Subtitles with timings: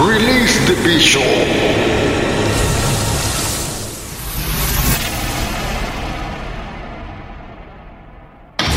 [0.00, 1.22] Release the Bishop.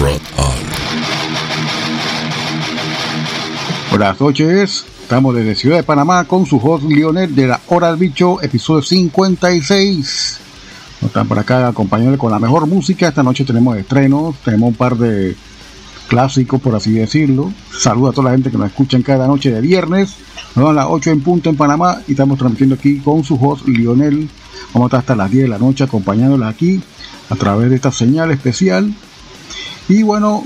[0.01, 0.19] Rotan.
[3.89, 7.99] Buenas noches, estamos desde Ciudad de Panamá con su host Lionel de la Hora del
[7.99, 10.39] Bicho, episodio 56.
[10.99, 13.07] Nos están por acá acompañándole con la mejor música.
[13.07, 15.38] Esta noche tenemos estrenos, tenemos un par de
[16.14, 17.52] clásicos, por así decirlo.
[17.75, 20.14] Saludo a toda la gente que nos escucha cada noche de viernes.
[20.56, 24.30] Nos las 8 en punto en Panamá y estamos transmitiendo aquí con su host Lionel.
[24.75, 26.80] Vamos a estar hasta las 10 de la noche acompañándola aquí
[27.31, 28.94] a través de esta señal especial.
[29.89, 30.44] Y bueno,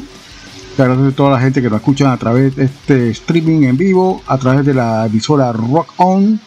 [0.78, 4.22] Gracias a toda la gente que nos escucha a través de este streaming en vivo,
[4.28, 6.40] a través de la emisora Rock On,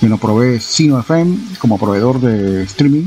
[0.00, 3.04] que nos provee Sino FM como proveedor de streaming.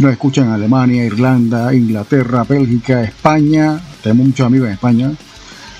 [0.00, 3.78] Nos escuchan Alemania, Irlanda, Inglaterra, Bélgica, España.
[4.02, 5.12] Tenemos muchos amigos en España.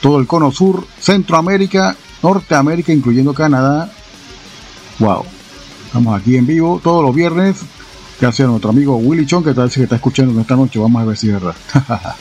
[0.02, 3.90] Todo el cono sur, Centroamérica, Norteamérica, incluyendo Canadá.
[4.98, 5.24] Wow.
[5.86, 7.62] Estamos aquí en vivo todos los viernes.
[8.20, 10.78] Gracias a nuestro amigo Willy Chon, que tal que está escuchando esta noche.
[10.78, 11.54] Vamos a ver si es verdad.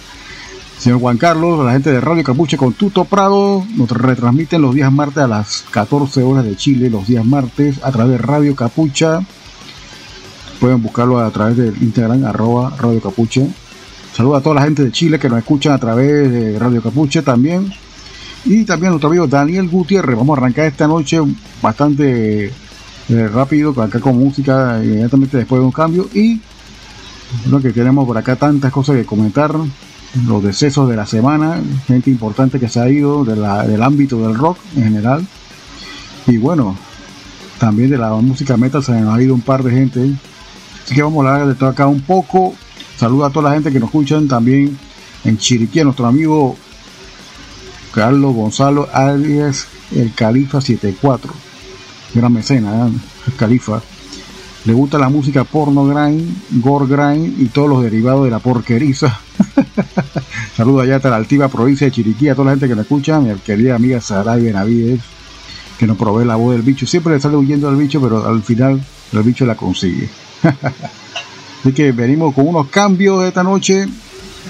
[0.79, 4.89] Señor Juan Carlos, la gente de Radio Capuche con Tuto Prado nos retransmiten los días
[4.89, 9.19] martes a las 14 horas de Chile, los días martes a través de Radio Capucha.
[10.59, 13.47] Pueden buscarlo a través del Instagram, arroba Radio Capuche.
[14.13, 17.21] Saludos a toda la gente de Chile que nos escuchan a través de Radio Capuche
[17.21, 17.71] también.
[18.43, 20.17] Y también nuestro amigo Daniel Gutiérrez.
[20.17, 21.19] Vamos a arrancar esta noche
[21.61, 26.09] bastante eh, rápido, acá con música inmediatamente después de un cambio.
[26.13, 26.41] Y
[27.49, 29.55] lo que tenemos por acá tantas cosas que comentar
[30.27, 34.57] los decesos de la semana, gente importante que se ha ido del ámbito del rock
[34.75, 35.25] en general.
[36.27, 36.75] Y bueno,
[37.59, 40.13] también de la música metal se nos ha ido un par de gente.
[40.89, 42.55] Así que vamos a hablar de todo acá un poco.
[42.97, 44.75] Saludo a toda la gente que nos escuchan también
[45.23, 46.57] en Chiriquí, a nuestro amigo
[47.93, 51.31] Carlos Gonzalo alias el Califa 74.
[52.15, 52.91] Gran mecena, ¿eh?
[53.27, 53.83] el Califa.
[54.65, 59.15] Le gusta la música porno grind, gore grind y todos los derivados de la porqueriza.
[60.57, 63.19] Saludos allá a la altiva provincia de Chiriquí, a toda la gente que nos escucha,
[63.19, 65.01] mi querida amiga Saray Benavides,
[65.77, 66.87] que nos provee la voz del bicho.
[66.87, 68.83] Siempre le sale huyendo al bicho, pero al final
[69.13, 70.09] el bicho la consigue.
[71.59, 73.87] Así que venimos con unos cambios esta noche.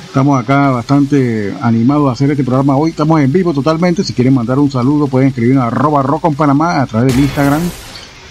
[0.05, 2.91] Estamos acá bastante animados a hacer este programa hoy.
[2.91, 4.03] Estamos en vivo totalmente.
[4.03, 7.61] Si quieren mandar un saludo, pueden escribir a arroba rock a través del Instagram.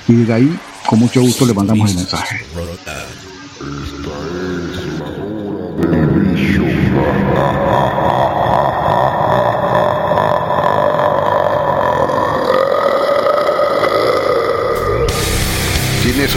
[0.09, 2.41] Y de ahí, con mucho gusto, le mandamos el mensaje.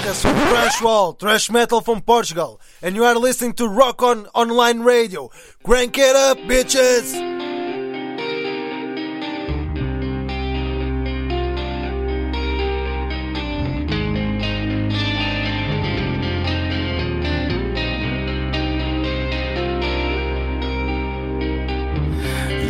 [0.00, 4.26] Caras from Thrash Wall, Thrash Metal from Portugal, and you are listening to Rock On
[4.34, 5.30] Online Radio.
[5.62, 7.14] Crank it up, bitches!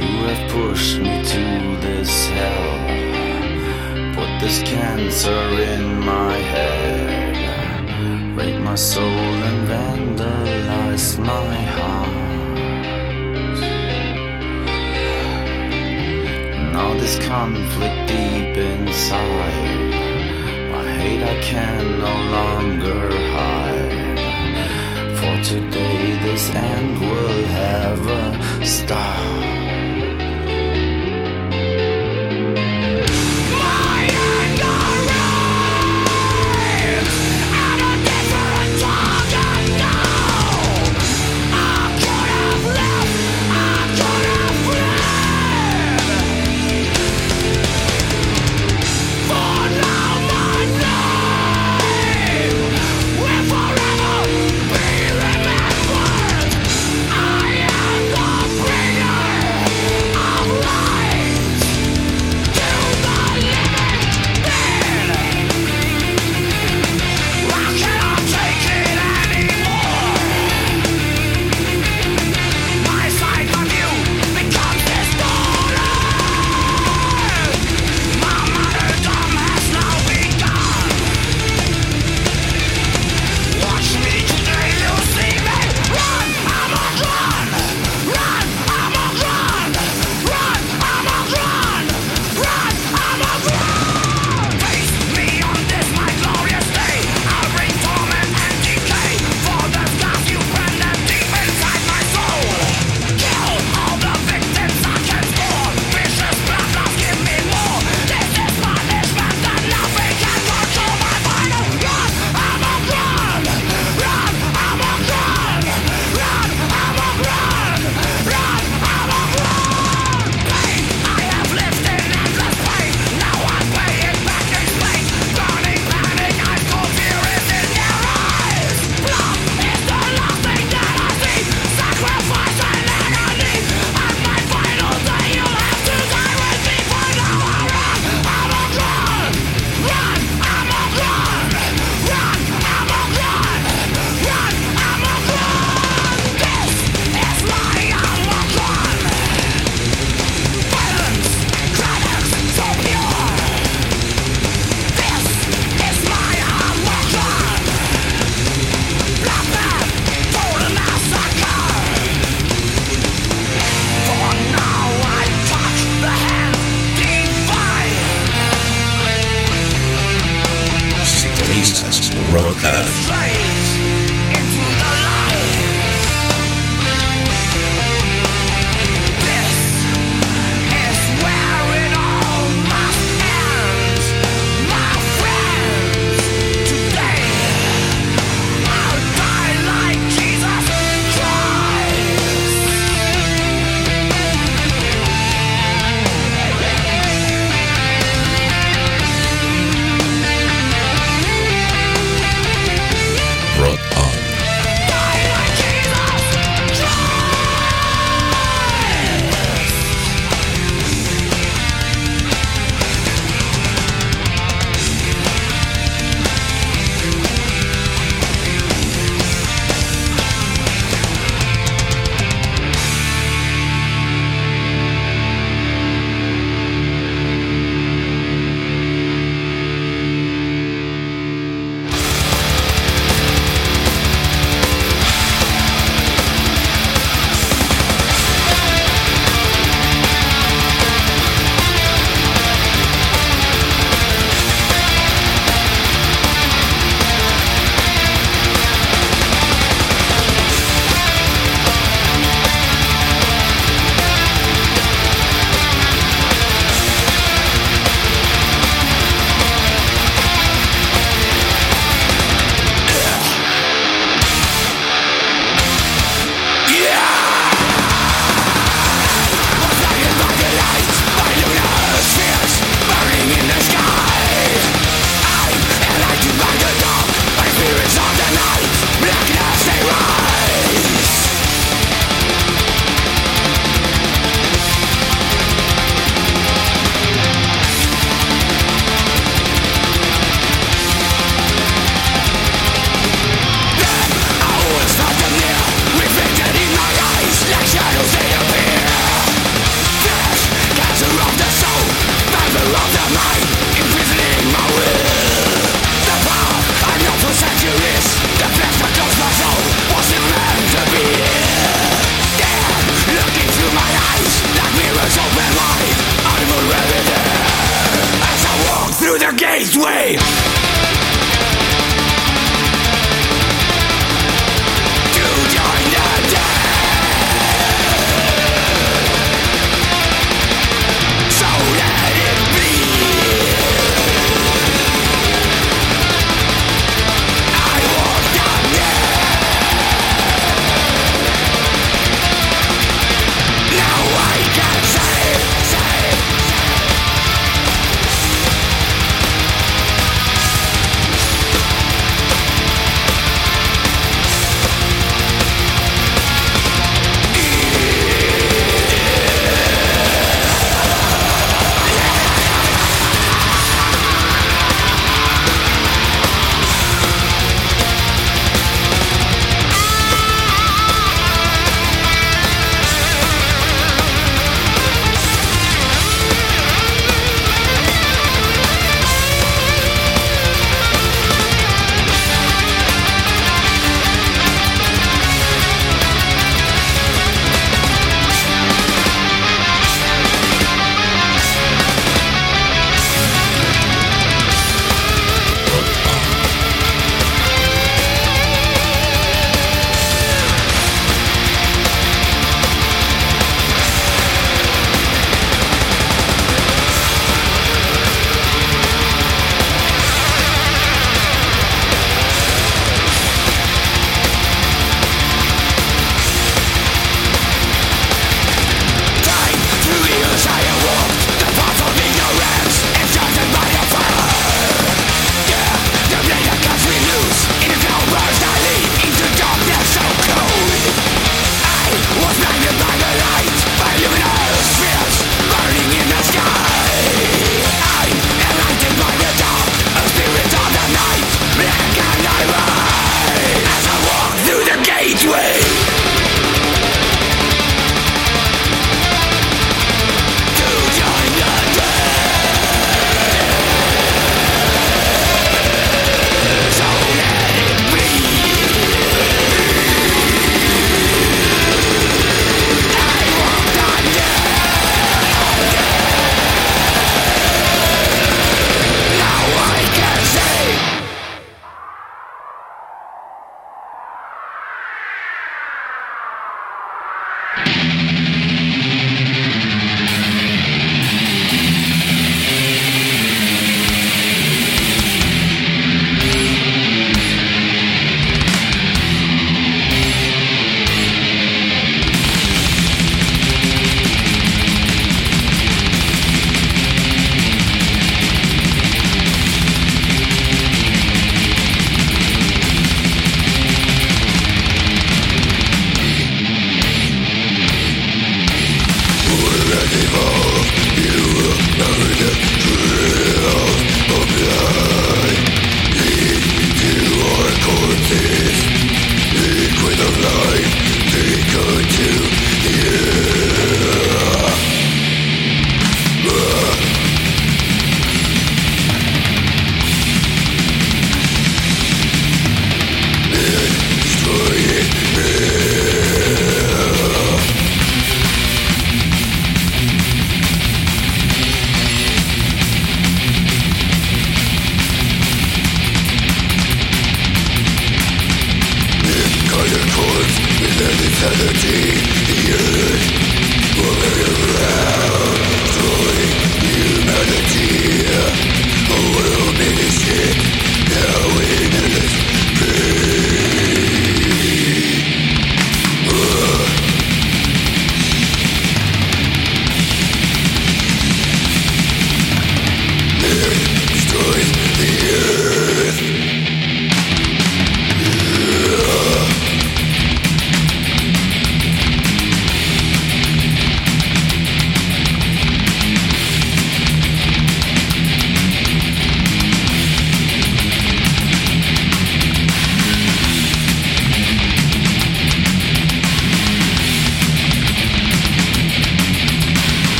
[0.00, 0.10] You
[8.70, 9.02] my soul
[9.48, 12.08] and vandalize my heart.
[16.74, 19.90] Now this conflict deep inside.
[20.70, 23.02] My hate I can no longer
[23.34, 24.20] hide.
[25.18, 29.79] For today this end will have a start.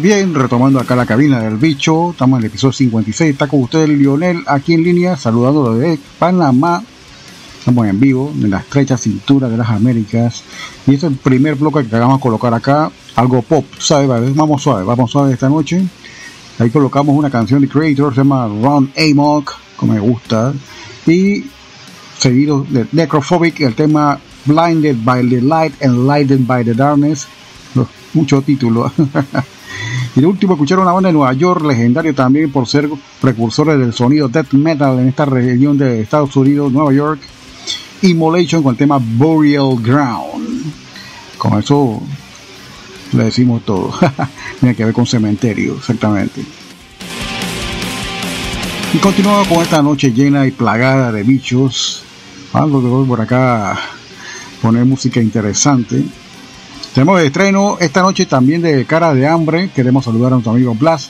[0.00, 3.88] Bien, retomando acá la cabina del bicho, estamos en el episodio 56, está con ustedes
[3.88, 6.82] Lionel aquí en línea, saludando de Panamá.
[7.58, 10.42] Estamos en vivo, en la estrecha cintura de las Américas.
[10.86, 14.34] Y este es el primer bloque que vamos a colocar acá, algo pop, ¿sabes?
[14.34, 15.82] Vamos suave, vamos suave esta noche.
[16.58, 20.54] Ahí colocamos una canción de Creator, se llama Ron Amok, como me gusta.
[21.06, 21.44] Y
[22.18, 27.26] seguido de Necrophobic, el tema Blinded by the Light, Enlightened by the Darkness.
[28.14, 28.90] Mucho título.
[30.16, 32.88] Y de último, escucharon una banda de Nueva York, legendario también por ser
[33.20, 37.20] precursores del sonido death metal en esta región de Estados Unidos, Nueva York.
[38.02, 40.72] Immolation con el tema Burial Ground.
[41.38, 42.02] Con eso
[43.12, 43.92] le decimos todo.
[44.60, 46.42] Tiene que ver con cementerio, exactamente.
[48.92, 52.02] Y continuamos con esta noche llena y plagada de bichos.
[52.52, 53.78] Algo que voy por acá
[54.60, 56.04] poner música interesante.
[56.94, 59.70] Tenemos de estreno esta noche también de Cara de Hambre.
[59.74, 61.08] Queremos saludar a nuestro amigo Blas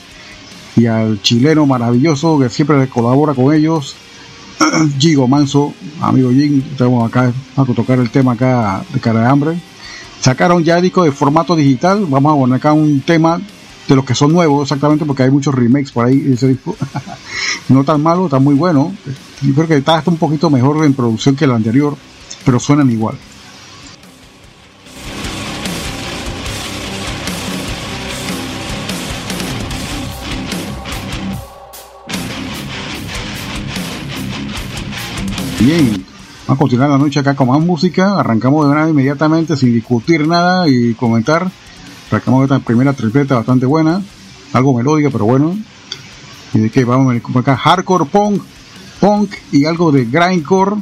[0.75, 3.95] y al chileno maravilloso que siempre colabora con ellos,
[4.99, 6.61] Gigo Manso, amigo Jim.
[6.77, 9.59] Tenemos acá a tocar el tema acá de Cara de Hambre.
[10.21, 12.05] Sacaron ya disco de formato digital.
[12.07, 13.41] Vamos a poner acá un tema
[13.87, 16.77] de los que son nuevos, exactamente, porque hay muchos remakes por ahí ese disco.
[17.69, 18.93] no tan malo, está muy bueno.
[19.41, 21.97] Yo creo que está hasta un poquito mejor en producción que el anterior,
[22.45, 23.15] pero suenan igual.
[35.63, 36.03] Bien,
[36.47, 38.19] vamos a continuar la noche acá con más música.
[38.19, 41.51] Arrancamos de nada inmediatamente sin discutir nada y comentar.
[42.09, 44.01] Arrancamos esta primera tripleta bastante buena,
[44.53, 45.55] algo melódica, pero bueno.
[46.55, 48.41] Y de que vamos acá hardcore punk,
[48.99, 50.77] punk y algo de grindcore,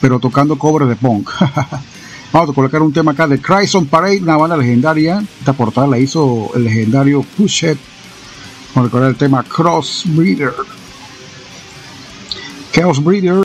[0.00, 1.30] pero tocando cobre de punk.
[2.32, 5.24] vamos a colocar un tema acá de Cryson Parade, una banda legendaria.
[5.38, 7.78] Esta portada la hizo el legendario Push It.
[8.74, 10.54] Vamos a recordar el tema Crossbreeder.
[12.72, 13.44] Chaos Breeder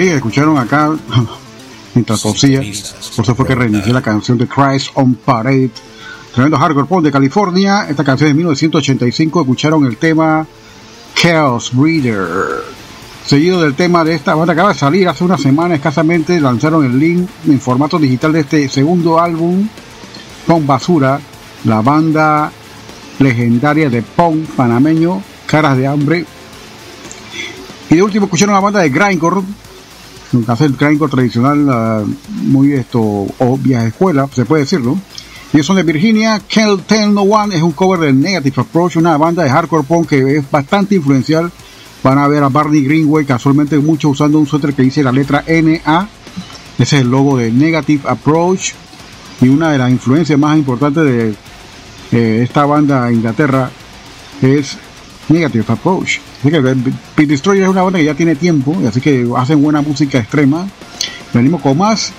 [0.00, 0.94] escucharon acá
[1.94, 2.60] mientras tosía.
[2.60, 5.70] Por eso fue que reinicié la canción de Christ on Parade.
[6.34, 7.86] Tremendo hardcore punk de California.
[7.88, 9.40] Esta canción es de 1985.
[9.40, 10.46] Escucharon el tema
[11.14, 12.28] Chaos Breeder.
[13.24, 16.40] Seguido del tema de esta banda acaba de salir hace una semana escasamente.
[16.40, 19.66] Lanzaron el link en formato digital de este segundo álbum
[20.46, 21.18] con basura.
[21.64, 22.52] La banda
[23.18, 26.24] legendaria de punk panameño Caras de Hambre.
[27.88, 29.40] Y de último escucharon la banda de Grindcore
[30.46, 32.04] hace el grindcore tradicional ah,
[32.44, 33.00] muy esto
[33.38, 34.96] obvia escuela se puede decirlo.
[35.52, 36.80] Ellos son de Virginia Kel
[37.12, 40.50] No One es un cover de Negative Approach una banda de hardcore punk que es
[40.50, 41.50] bastante influencial.
[42.02, 45.44] Van a ver a Barney Greenway casualmente mucho usando un suéter que dice la letra
[45.46, 46.08] NA
[46.78, 48.72] ese es el logo de Negative Approach.
[49.40, 51.04] Y una de las influencias más importantes
[52.10, 53.70] de esta banda Inglaterra
[54.42, 54.78] es
[55.28, 56.18] Negative Approach.
[56.40, 56.76] Así que
[57.14, 60.66] Pit Destroyer es una banda que ya tiene tiempo, así que hacen buena música extrema.
[61.32, 62.12] Venimos con más.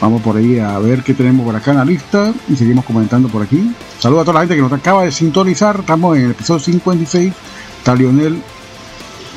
[0.00, 3.28] Vamos por ahí a ver qué tenemos por acá en la lista y seguimos comentando
[3.28, 3.72] por aquí.
[3.98, 5.80] Saludos a toda la gente que nos acaba de sintonizar.
[5.80, 7.32] Estamos en el episodio 56.
[7.78, 8.42] Está Lionel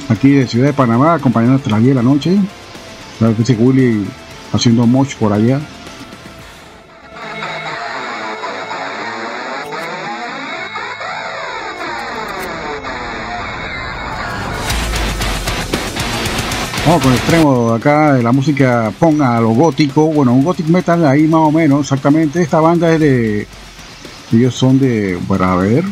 [0.10, 2.38] aquí de Ciudad de Panamá acompañándonos hasta las 10 de la noche.
[3.19, 4.06] La Willy
[4.51, 5.60] haciendo moch por allá.
[16.88, 20.67] Vamos con el extremo acá de la música ponga a lo gótico, bueno, un gothic
[20.67, 22.41] metal ahí más o menos, exactamente.
[22.41, 23.47] Esta banda es de.
[24.32, 25.19] Ellos son de.
[25.28, 25.84] Bueno, a ver.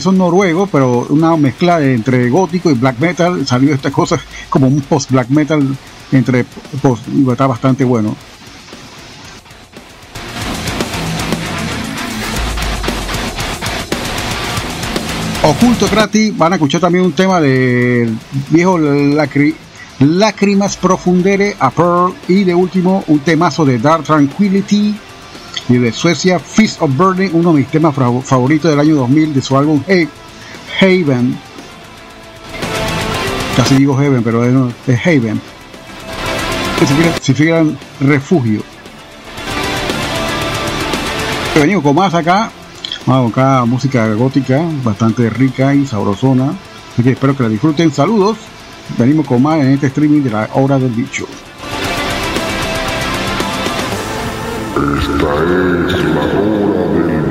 [0.00, 3.46] Son noruegos, pero una mezcla entre gótico y black metal.
[3.46, 4.18] Salió esta cosa
[4.48, 5.76] como un post black metal
[6.10, 6.46] entre
[6.80, 8.16] post, está bastante bueno.
[15.62, 18.10] Oculto gratis, van a escuchar también un tema de
[18.48, 18.78] viejo
[19.98, 24.94] Lágrimas Profundere a Pearl y de último un temazo de Dark Tranquility
[25.68, 27.94] y de Suecia Feast of Burning, uno de mis temas
[28.24, 29.82] favoritos del año 2000 de su álbum
[30.80, 31.38] Haven.
[33.54, 35.38] Casi digo Haven, pero es, Haven.
[37.20, 37.66] Significa
[38.00, 38.62] refugio.
[41.54, 42.50] Venimos con más acá
[43.12, 46.54] Acá, música gótica, bastante rica y sabrosona.
[46.92, 47.90] Así que espero que la disfruten.
[47.90, 48.38] Saludos.
[48.96, 51.26] Venimos con más en este streaming de la hora del bicho.
[54.76, 55.50] Esta es la hora
[56.94, 57.29] del bicho.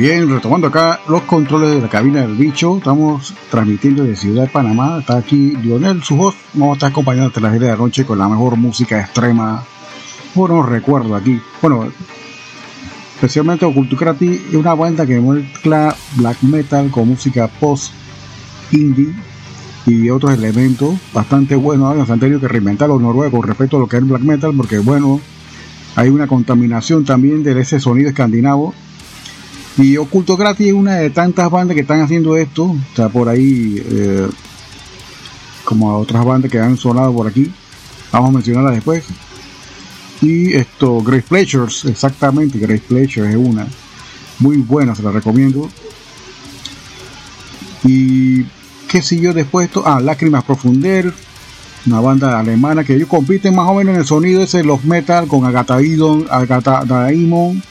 [0.00, 4.48] Bien, retomando acá los controles de la cabina del bicho, estamos transmitiendo de Ciudad de
[4.48, 5.00] Panamá.
[5.00, 6.38] Está aquí Lionel, su host.
[6.54, 9.62] Vamos a estar acompañando hasta las 10 de la noche con la mejor música extrema.
[10.34, 11.38] Bueno, recuerdo aquí.
[11.60, 11.92] Bueno,
[13.16, 17.92] especialmente Ocultucrati es una banda que mezcla black metal con música post
[18.72, 19.14] indie
[19.84, 22.06] y otros elementos bastante buenos.
[22.06, 24.78] Se han tenido que reinventar los noruegos respecto a lo que es black metal, porque
[24.78, 25.20] bueno,
[25.94, 28.72] hay una contaminación también de ese sonido escandinavo
[29.76, 32.74] y Oculto Gratis es una de tantas bandas que están haciendo esto.
[32.88, 34.28] Está por ahí, eh,
[35.64, 37.50] como otras bandas que han sonado por aquí.
[38.12, 39.04] Vamos a mencionarlas después.
[40.20, 43.66] Y esto, Grace Pleasures, exactamente, Grace Pleasures es una.
[44.38, 45.70] Muy buena, se la recomiendo.
[47.84, 48.44] Y
[48.88, 51.14] qué siguió después esto, ah, Lágrimas Profunder,
[51.86, 55.26] una banda alemana que ellos compiten más o menos en el sonido ese los metal
[55.26, 55.76] con Agatha
[56.84, 57.62] Daimon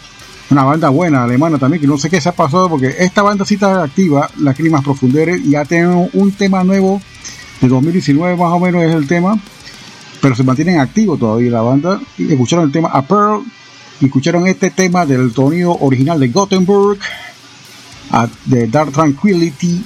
[0.49, 3.45] una banda buena alemana también, que no sé qué se ha pasado, porque esta banda
[3.45, 7.01] sí está activa, La Climas Profundere, ya tenemos un tema nuevo
[7.61, 9.37] de 2019 más o menos es el tema,
[10.21, 11.99] pero se mantienen activos todavía la banda.
[12.17, 13.43] Escucharon el tema A Pearl,
[14.01, 16.99] escucharon este tema del sonido original de Gothenburg,
[18.45, 19.83] de Dark Tranquility,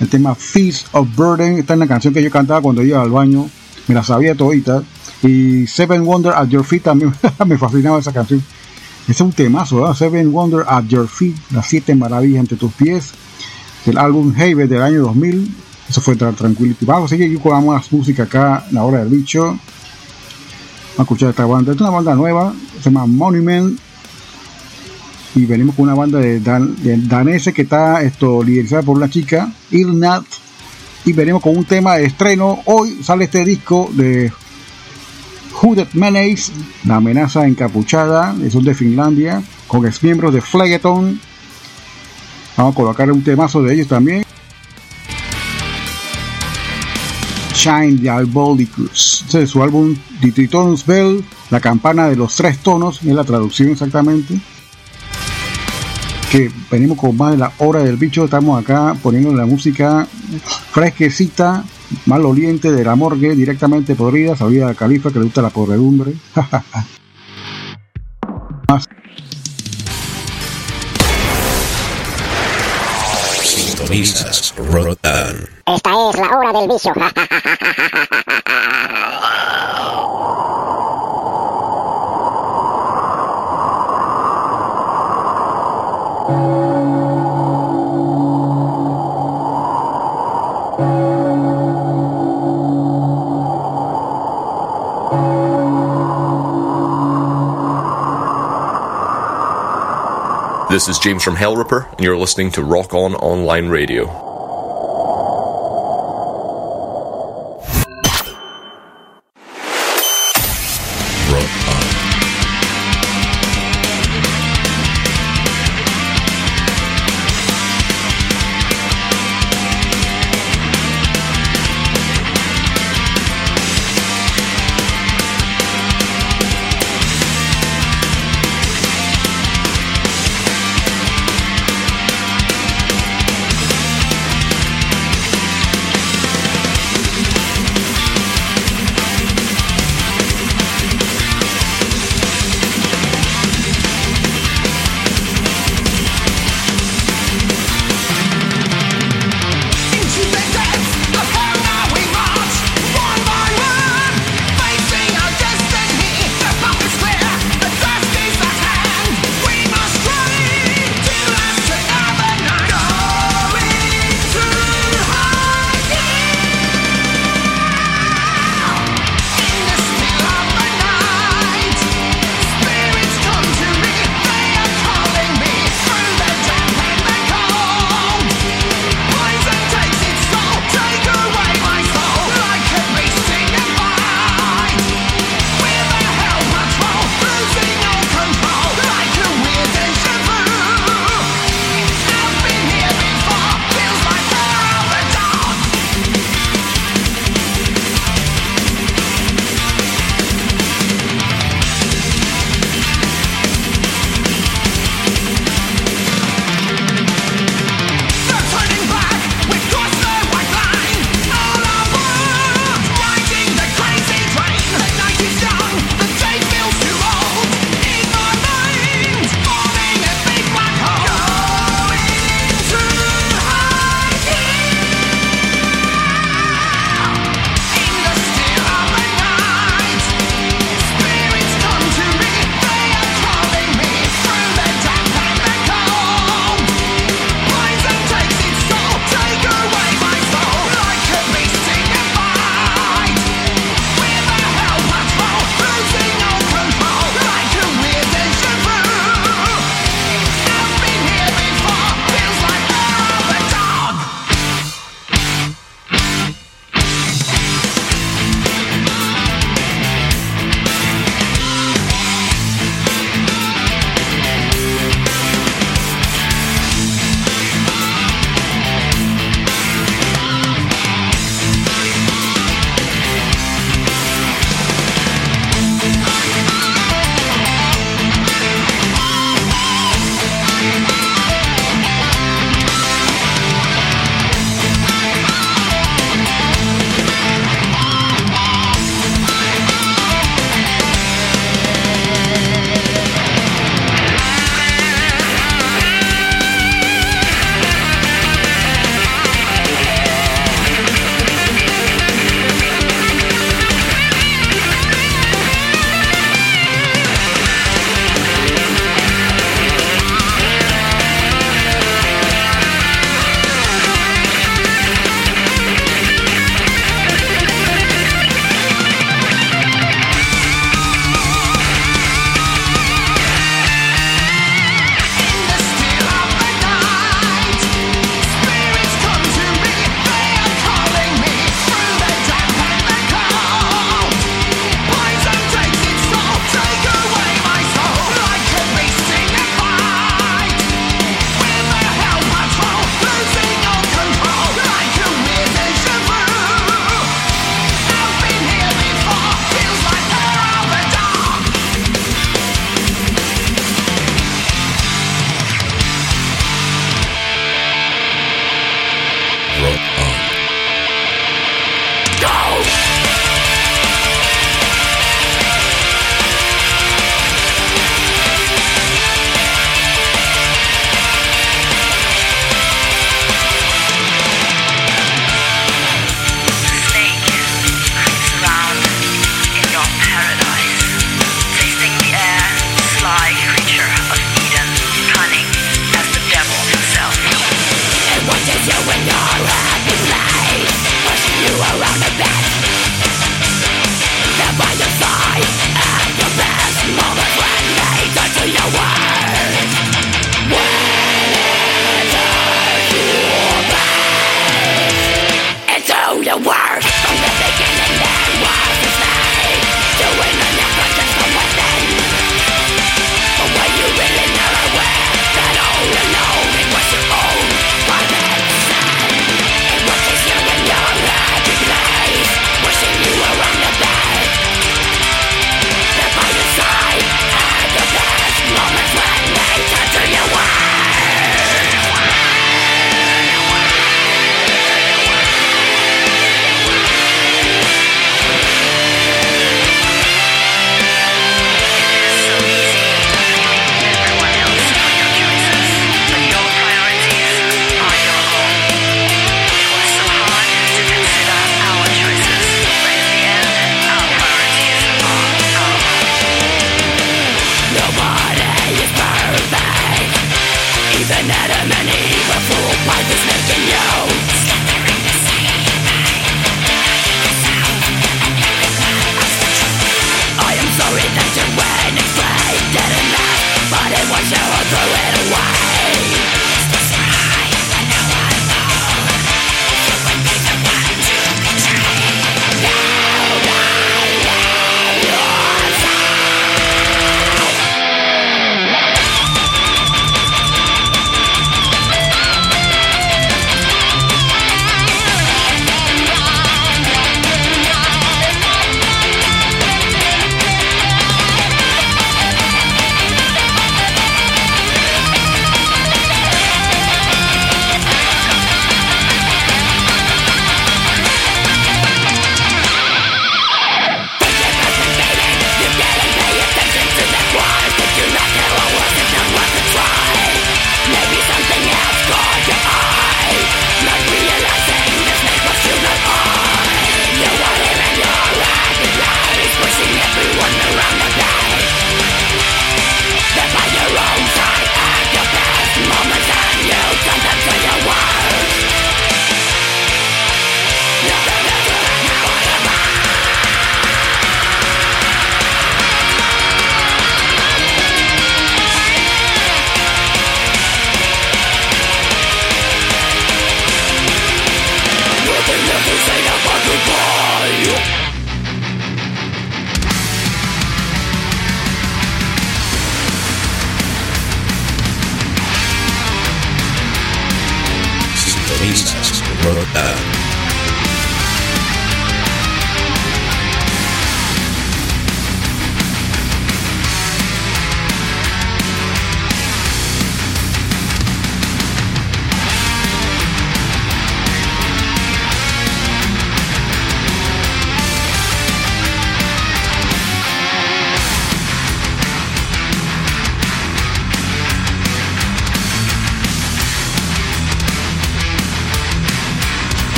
[0.00, 3.10] el tema Feast of Burden, esta es una canción que yo cantaba cuando iba al
[3.10, 3.48] baño,
[3.88, 4.82] me la sabía todita,
[5.22, 7.12] y Seven Wonder at Your Feet también
[7.46, 8.42] me fascinaba esa canción.
[9.08, 13.12] Es un temazo, Seven Wonder at Your Feet, las siete maravillas entre tus pies,
[13.84, 15.54] del álbum Have del año 2000.
[15.88, 16.84] Eso fue Tranquility.
[16.84, 19.44] Vamos a seguir con más música acá, La Hora del Bicho.
[19.44, 19.60] Vamos
[20.98, 21.72] a escuchar esta banda.
[21.72, 23.78] Es una banda nueva, se llama Monument.
[25.36, 26.76] Y venimos con una banda de, dan,
[27.06, 30.24] danese que está esto, liderizada por una chica, Ilnat.
[31.04, 32.58] Y venimos con un tema de estreno.
[32.64, 34.32] Hoy sale este disco de
[35.60, 36.52] Hooded Menace,
[36.84, 41.18] la amenaza encapuchada, son de Finlandia, con ex miembros de Phlegeton.
[42.56, 44.24] Vamos a colocar un temazo de ellos también.
[47.54, 49.22] Shine Diabolicus.
[49.26, 53.70] Este es su álbum Triton's Bell, la campana de los tres tonos, es la traducción
[53.70, 54.38] exactamente.
[56.30, 60.06] Que venimos con más de la hora del bicho, estamos acá poniendo la música
[60.70, 61.64] fresquecita
[62.06, 66.12] maloliente de la morgue directamente podrida, sabía Califa que le gusta la podredumbre.
[73.42, 75.48] Sintonizas Rotan.
[75.66, 76.92] Esta es la hora del vicio.
[100.76, 104.25] This is James from Hellripper, and you're listening to Rock On Online Radio.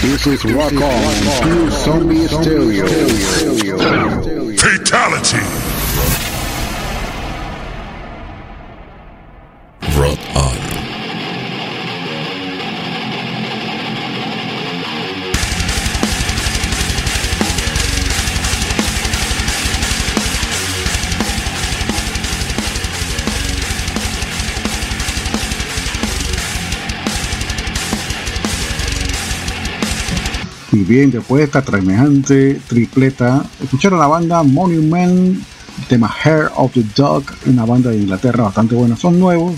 [0.02, 1.14] This is Rock On,
[1.44, 2.86] Pure Zombie Stereo.
[4.58, 5.69] Fatality!
[30.90, 35.40] Bien, después de esta tremejante tripleta, escucharon la banda Monument,
[35.88, 38.98] tema Hair of the Dog, una banda de Inglaterra bastante buena.
[38.98, 39.54] Son nuevos,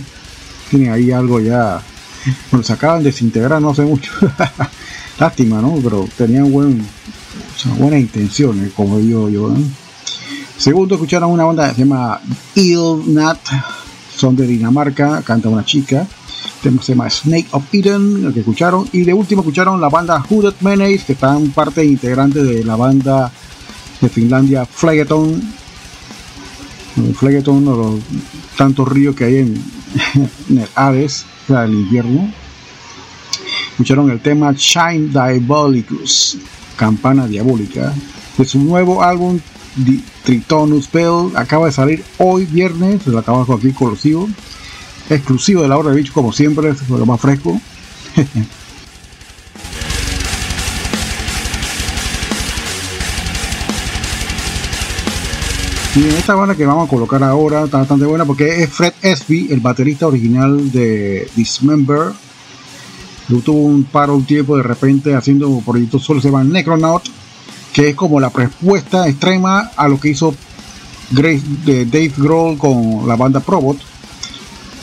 [0.70, 1.82] tienen ahí algo ya.
[2.52, 4.12] Bueno, se acaban de desintegrar no hace mucho.
[5.20, 5.80] Lástima, ¿no?
[5.82, 6.86] Pero tenían buen,
[7.80, 9.54] buenas intenciones, como digo yo.
[10.58, 12.20] Segundo, escucharon una banda que se llama
[12.56, 13.40] Il Nat,
[14.16, 16.06] son de Dinamarca, canta una chica.
[16.62, 18.88] Tema se llama Snake of Eden, el que escucharon.
[18.92, 23.32] Y de último escucharon la banda Hooded Menace, que están parte integrante de la banda
[24.00, 25.42] de Finlandia Phlegethon,
[26.96, 28.00] uno de los
[28.58, 29.64] tantos ríos que hay en,
[30.50, 32.32] en el Hades, o sea, el invierno.
[33.72, 36.38] Escucharon el tema Shine Diabolicus,
[36.76, 37.94] Campana Diabólica,
[38.38, 39.40] de su nuevo álbum
[40.24, 41.32] Tritonus Bell.
[41.36, 44.30] Acaba de salir hoy viernes, se lo acabamos aquí exclusivo.
[45.12, 47.60] Exclusivo de la hora de bicho, como siempre, es lo más fresco.
[55.94, 58.94] Y en esta banda que vamos a colocar ahora está bastante buena porque es Fred
[59.02, 62.14] Espy, el baterista original de Dismember.
[63.28, 67.04] Luego tuvo un paro un tiempo de repente haciendo un proyecto solo, se llama Necronaut,
[67.74, 70.34] que es como la respuesta extrema a lo que hizo
[71.10, 73.78] Dave Grohl con la banda Probot,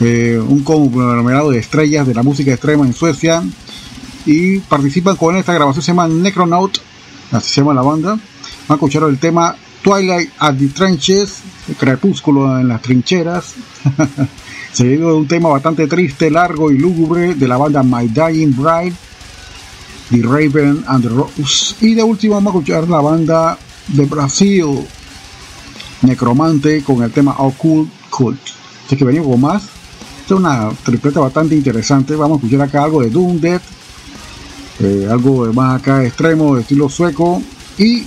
[0.00, 3.42] eh, un conglomerado de estrellas de la música extrema en Suecia.
[4.26, 6.78] Y participan con esta grabación, se llama Necronaut,
[7.32, 8.10] así se llama la banda.
[8.10, 8.20] Van
[8.68, 11.40] a escuchar el tema Twilight at the Trenches,
[11.78, 13.54] Crepúsculo en las trincheras,
[14.72, 18.94] seguido de un tema bastante triste, largo y lúgubre de la banda My Dying Bride,
[20.10, 21.76] The Raven and the Rose.
[21.80, 24.86] Y de último vamos a escuchar la banda de Brasil,
[26.02, 28.40] Necromante, con el tema Occult Cult.
[28.86, 29.77] Así que venimos con más.
[30.28, 32.14] Esta es una tripleta bastante interesante.
[32.14, 33.62] Vamos a escuchar acá algo de Doom Dead,
[34.78, 37.42] eh, algo de más acá extremo, de estilo sueco,
[37.78, 38.06] y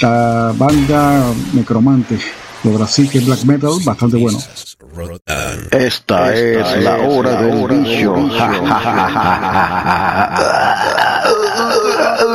[0.00, 2.16] la banda Necromante
[2.62, 4.38] de Brasil, que es black metal, bastante bueno.
[5.72, 8.14] Esta es la hora del bicho.
[8.28, 8.70] Shapeless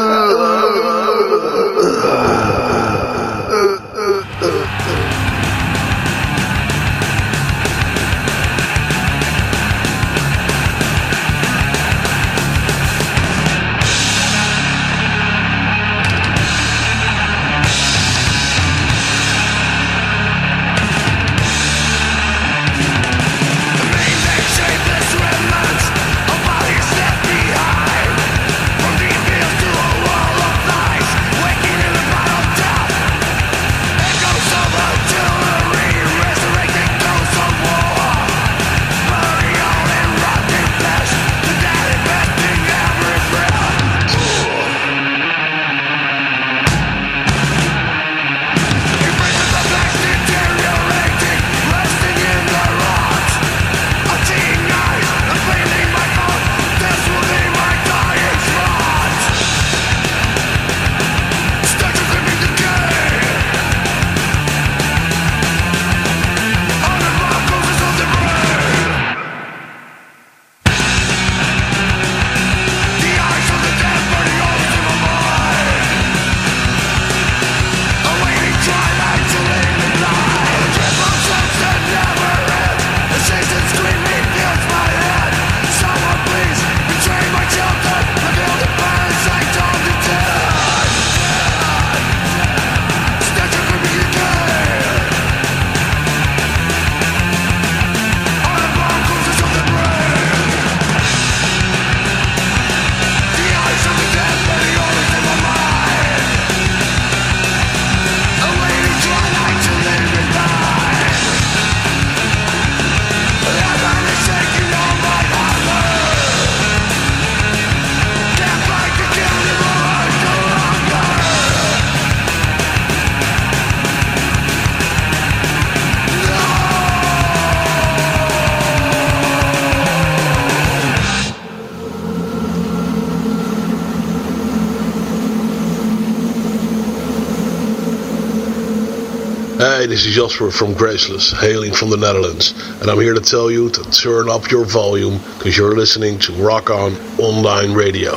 [140.36, 144.28] Jasper from Graceless, hailing from the Netherlands, and I'm here to tell you to turn
[144.28, 148.12] up your volume because you're listening to Rock On Online Radio.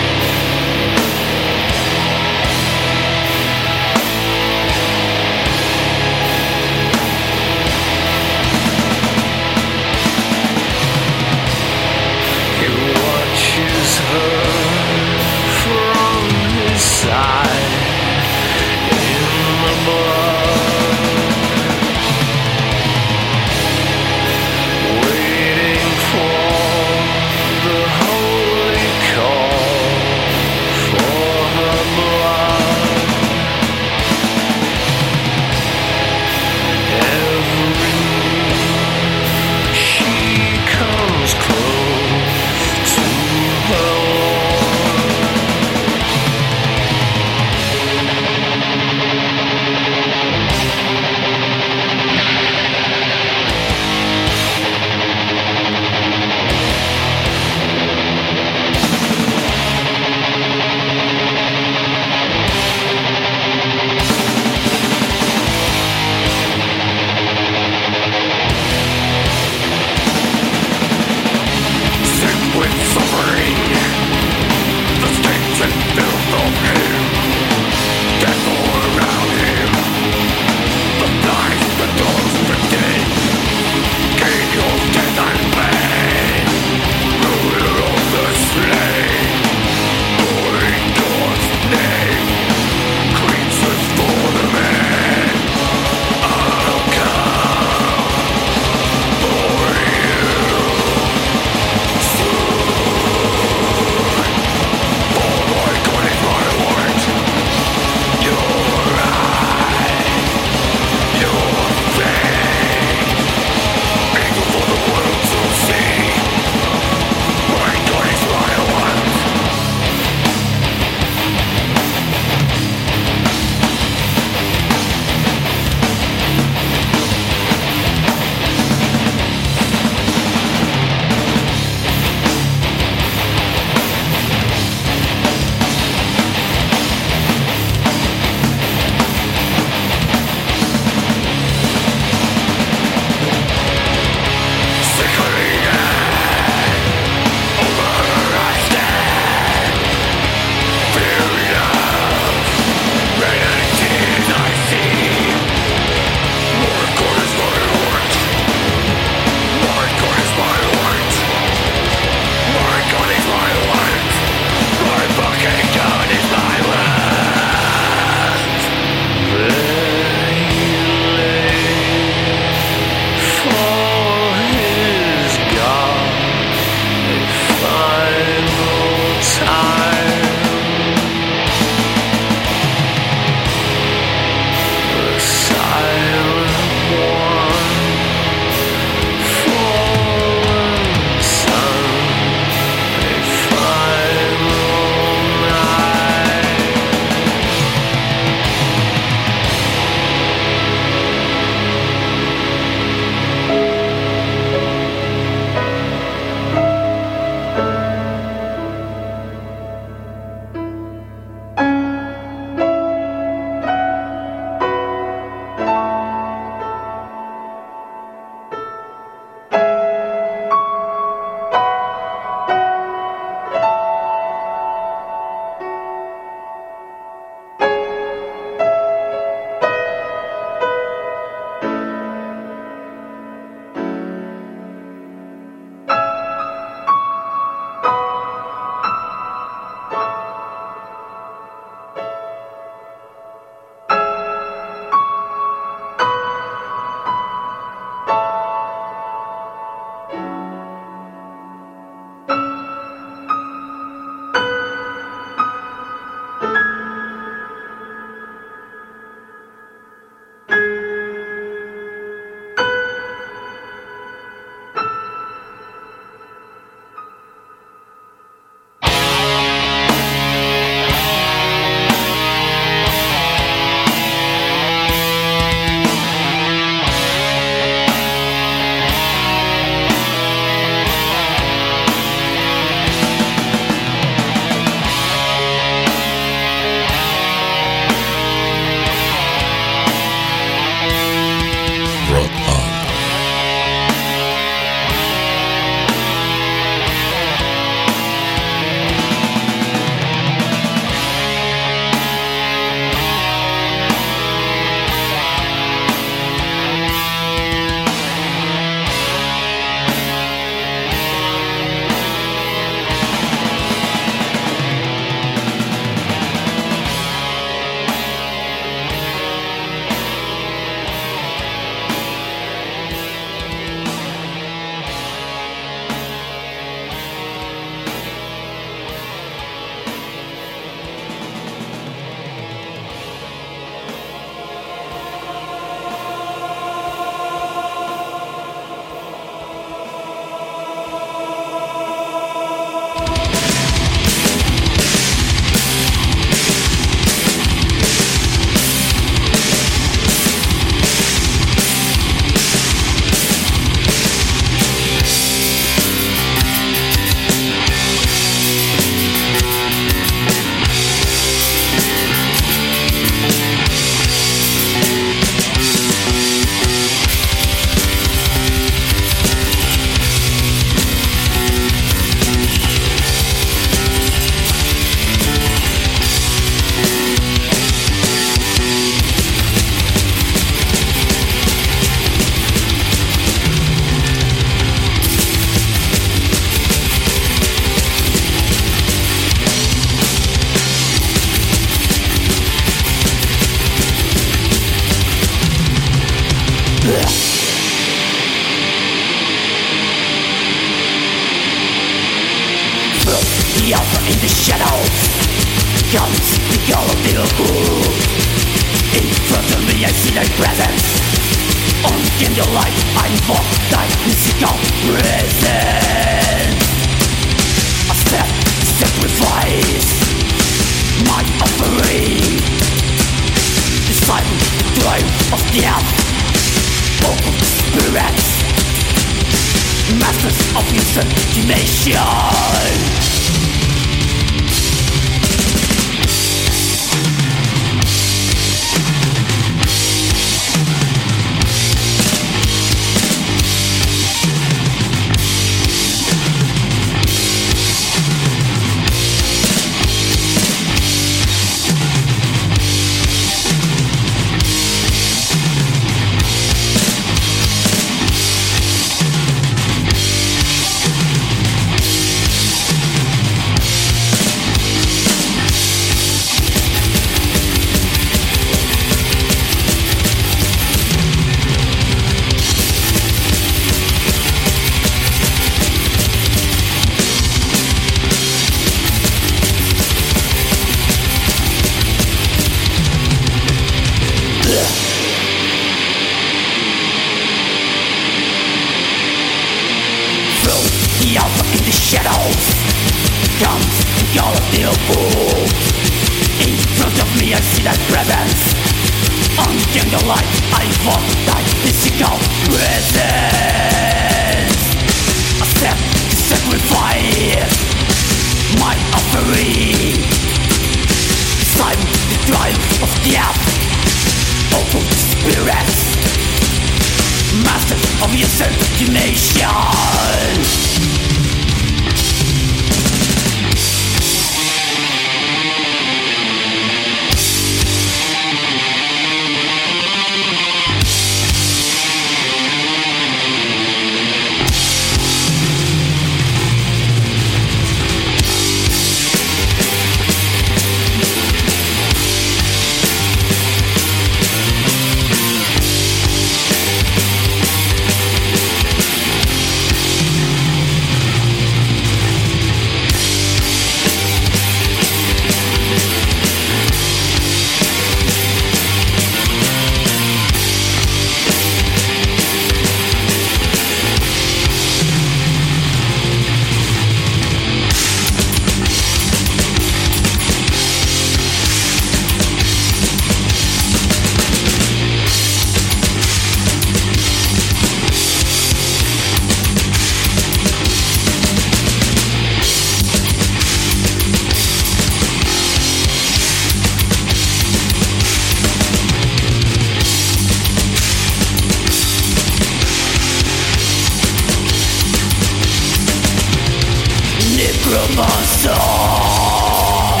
[598.00, 600.00] demon soul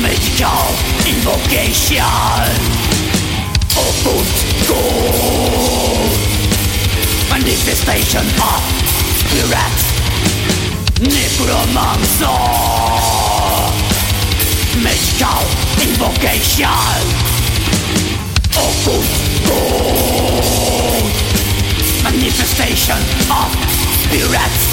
[0.00, 0.64] Medical
[1.06, 2.04] invocation.
[3.76, 4.32] Occult
[4.68, 6.08] goal
[7.30, 8.62] Manifestation of
[9.28, 9.78] Pirat
[11.00, 12.40] Necromancer.
[14.82, 15.44] Medical
[15.84, 17.02] invocation.
[18.56, 19.12] Occult
[19.46, 19.92] goal
[22.04, 23.50] Manifestation of
[24.10, 24.71] Pirat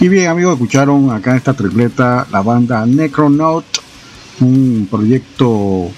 [0.00, 3.66] Y bien amigos, escucharon acá en esta tripleta la banda Necronaut,
[4.40, 5.90] un proyecto,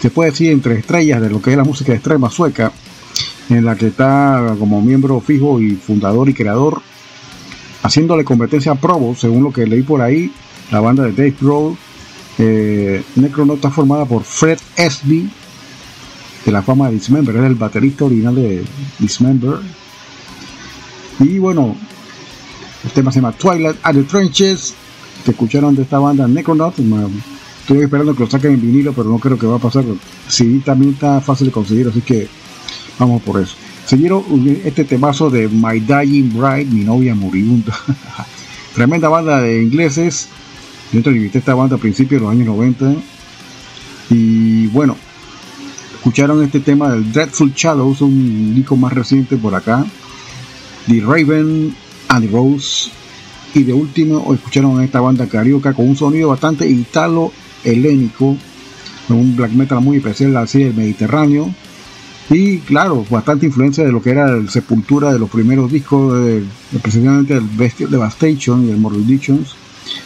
[0.00, 2.72] se puede decir, entre estrellas de lo que es la música extrema sueca,
[3.50, 6.80] en la que está como miembro fijo y fundador y creador,
[7.82, 10.32] haciéndole competencia a Provo, según lo que leí por ahí,
[10.70, 11.76] la banda de Dave Grohl.
[12.38, 15.28] Eh, Necronaut está formada por Fred Esby,
[16.46, 18.64] de la fama de Dismember, era el baterista original de
[18.98, 19.58] Dismember.
[21.20, 21.76] Y bueno,
[22.84, 24.74] el tema se llama Twilight at the Trenches,
[25.24, 26.74] que escucharon de esta banda Necronaut.
[27.60, 29.84] Estoy esperando que lo saquen en vinilo, pero no creo que va a pasar.
[30.28, 32.28] Sí, también está fácil de conseguir, así que
[32.98, 33.56] vamos por eso.
[33.86, 34.22] Siguieron
[34.64, 37.74] este temazo de My Dying Bride, mi novia moribunda.
[38.74, 40.28] Tremenda banda de ingleses.
[40.92, 42.94] Yo entrevisté esta banda a principios de los años 90.
[44.10, 44.96] Y bueno,
[45.94, 49.86] escucharon este tema del Dreadful Shadows, un disco más reciente por acá.
[50.86, 51.74] The Raven
[52.14, 52.90] and Rose.
[53.54, 58.36] Y de último escucharon esta banda carioca con un sonido bastante italo-helénico,
[59.08, 61.54] un black metal muy especial así del Mediterráneo
[62.30, 66.42] y claro, bastante influencia de lo que era el Sepultura de los primeros discos, de,
[66.80, 69.20] precisamente el Bestial Devastation y el Morbid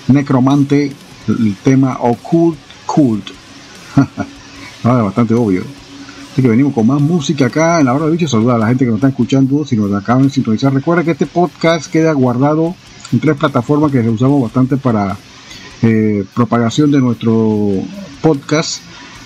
[0.09, 0.93] Necromante,
[1.29, 3.31] el tema Occult Cult.
[4.83, 5.63] bastante obvio.
[6.41, 8.29] Que venimos con más música acá en la hora de bicho.
[8.29, 10.73] Saluda a la gente que nos está escuchando, si nos acaban de sintonizar.
[10.73, 12.77] Recuerda que este podcast queda guardado
[13.13, 15.17] en tres plataformas que usamos bastante para
[15.83, 17.73] eh, propagación de nuestro
[18.23, 18.83] podcast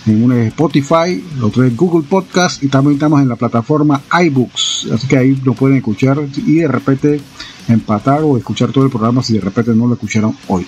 [0.07, 4.89] en una Spotify, lo otro es Google Podcast y también estamos en la plataforma iBooks,
[4.95, 7.21] así que ahí lo pueden escuchar y de repente
[7.69, 10.67] empatar o escuchar todo el programa si de repente no lo escucharon hoy.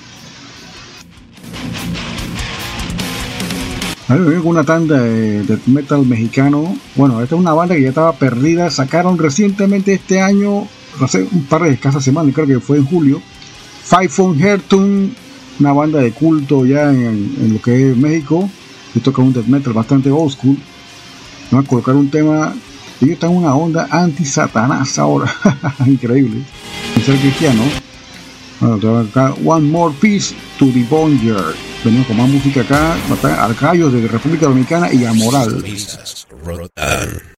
[4.06, 6.76] Me una tanda de, metal mexicano.
[6.94, 8.70] Bueno, esta es una banda que ya estaba perdida.
[8.70, 10.68] Sacaron recientemente este año,
[11.00, 13.22] hace un par de escasas semanas, creo que fue en julio.
[13.84, 15.14] Five Phone Hertun,
[15.58, 18.48] una banda de culto ya en, lo que es México
[18.94, 20.58] y toca un death metal bastante old school.
[21.50, 22.54] Vamos a colocar un tema.
[23.00, 25.34] Ellos están en una onda anti-satanás ahora.
[25.86, 26.42] Increíble.
[27.02, 27.62] ser cristiano.
[28.64, 31.54] Bueno, acá One More Piece to the Boneyard.
[31.84, 32.96] Venimos con más música acá.
[33.44, 35.62] Arcayos de República Dominicana y Amoral.
[35.66, 36.02] Esta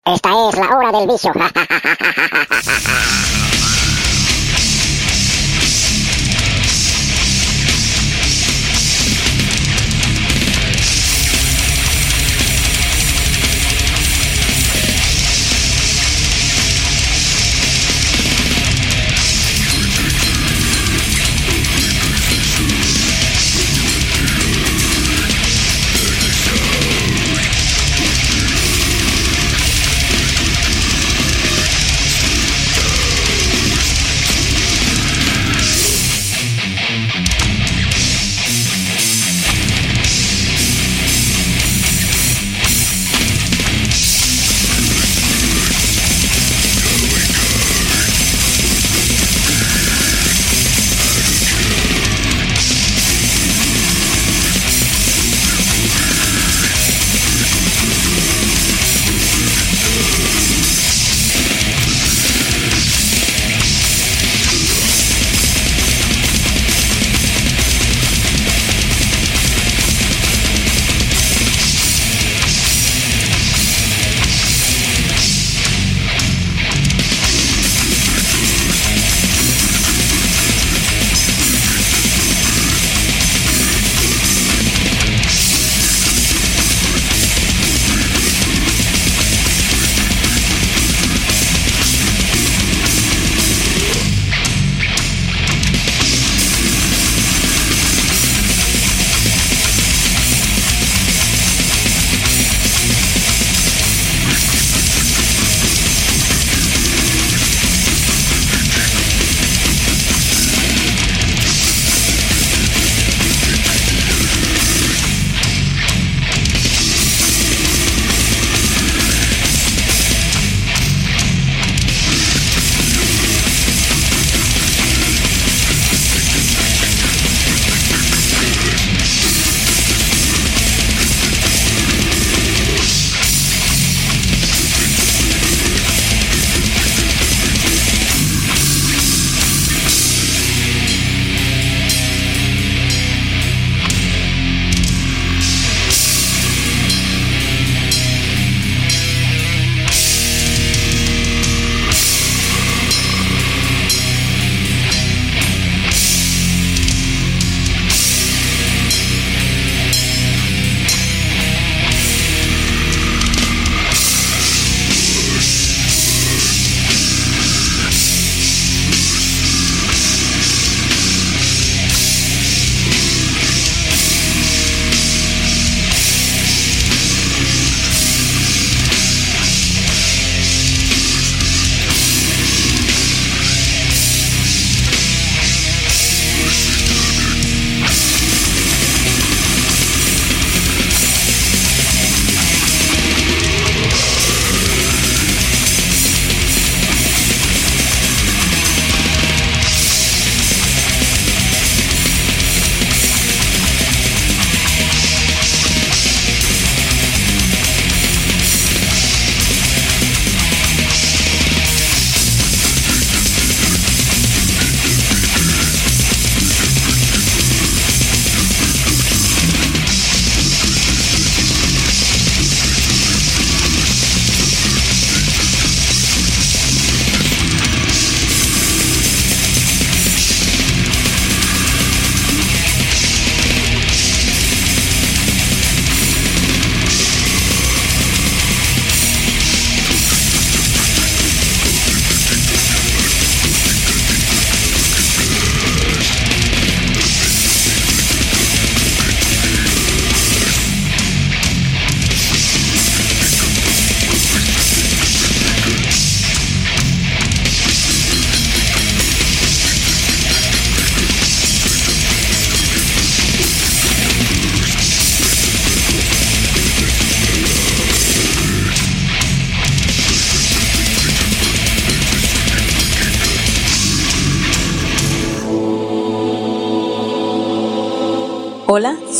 [0.04, 0.22] es
[0.56, 1.32] la hora del vicio.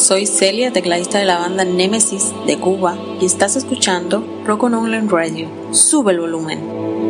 [0.06, 5.08] soy Celia, tecladista de la banda Nemesis de Cuba y estás escuchando Rock on Online
[5.08, 5.48] Radio.
[5.72, 7.05] Sube el volumen.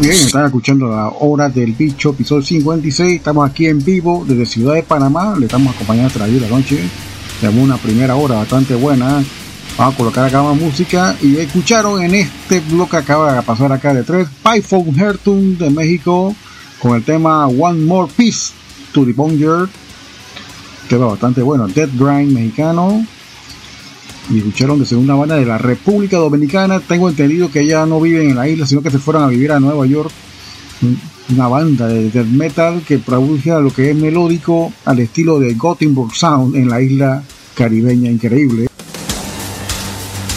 [0.00, 3.14] Bien, están escuchando la hora del bicho, episodio 56.
[3.14, 5.36] Estamos aquí en vivo desde Ciudad de Panamá.
[5.38, 6.80] Le estamos acompañando a través la noche.
[7.40, 9.22] Tenemos una primera hora bastante buena.
[9.78, 11.14] Vamos a colocar acá más música.
[11.22, 15.70] Y escucharon en este bloque que acaba de pasar acá de tres, Python Hertun de
[15.70, 16.34] México
[16.80, 18.52] con el tema One More Piece
[18.92, 19.68] to the Bonger.
[20.88, 21.68] Tema bastante bueno.
[21.68, 23.06] Dead Grind mexicano
[24.30, 26.80] y escucharon de segunda banda de la República Dominicana.
[26.80, 29.52] Tengo entendido que ya no viven en la isla, sino que se fueron a vivir
[29.52, 30.10] a Nueva York.
[31.30, 36.14] Una banda de death metal que produce lo que es melódico al estilo de Gothenburg
[36.14, 37.22] Sound en la isla
[37.54, 38.68] caribeña, increíble.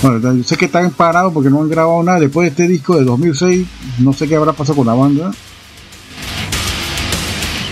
[0.01, 2.97] Bueno, yo sé que están parados porque no han grabado nada después de este disco
[2.97, 3.68] de 2006.
[3.99, 5.31] No sé qué habrá pasado con la banda.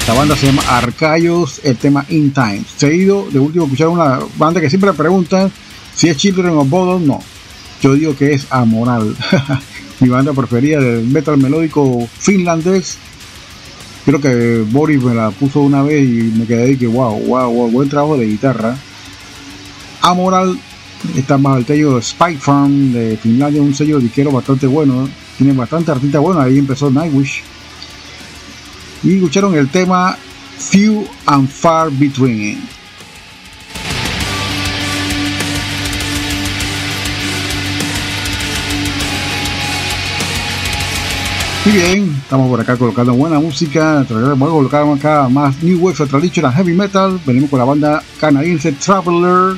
[0.07, 2.63] La banda se llama Arcayos, el tema In Time.
[2.77, 5.51] Seguido, de último, escuchar una banda que siempre preguntan
[5.95, 7.21] si es Children of Bodom, no.
[7.81, 9.15] Yo digo que es Amoral.
[9.99, 12.97] Mi banda preferida del metal melódico finlandés.
[14.05, 17.51] Creo que Boris me la puso una vez y me quedé de que wow, wow,
[17.51, 18.77] wow, buen trabajo de guitarra.
[20.01, 20.59] Amoral
[21.15, 25.09] está más el sello Spike Farm de Finlandia, un sello disquero bastante bueno.
[25.37, 27.41] Tiene bastante artista bueno, ahí empezó Nightwish.
[29.03, 30.17] Y escucharon el tema
[30.57, 32.59] Few and Far Between.
[41.65, 44.05] Muy bien, estamos por acá colocando buena música.
[44.07, 47.19] Voy a colocar acá más New Wave la Heavy Metal.
[47.25, 49.57] Venimos con la banda canadiense Traveler.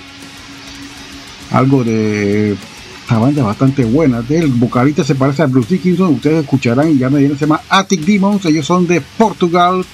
[1.51, 2.53] Algo de.
[2.53, 4.23] Esta banda bastante buena.
[4.29, 6.13] El vocalista se parece a Bruce Dickinson.
[6.13, 8.45] Ustedes escucharán y ya me dieron se llama Attic Demons.
[8.45, 9.85] Ellos son de Portugal.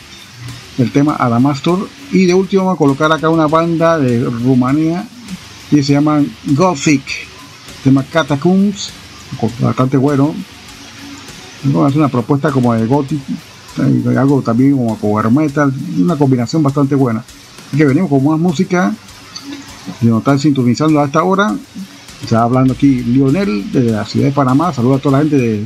[0.78, 1.90] El tema Adamastor.
[2.12, 5.04] Y de último vamos a colocar acá una banda de Rumanía.
[5.72, 7.04] Y se llaman Gothic.
[7.78, 8.92] El tema Catacombs.
[9.60, 10.36] Bastante bueno
[11.66, 13.22] una propuesta como de gothic,
[14.18, 17.24] algo también como power metal, una combinación bastante buena.
[17.76, 18.94] Que venimos con más música,
[20.00, 21.56] si nos están sintonizando a esta hora,
[22.22, 25.66] está hablando aquí Lionel de la ciudad de Panamá, saluda a toda la gente de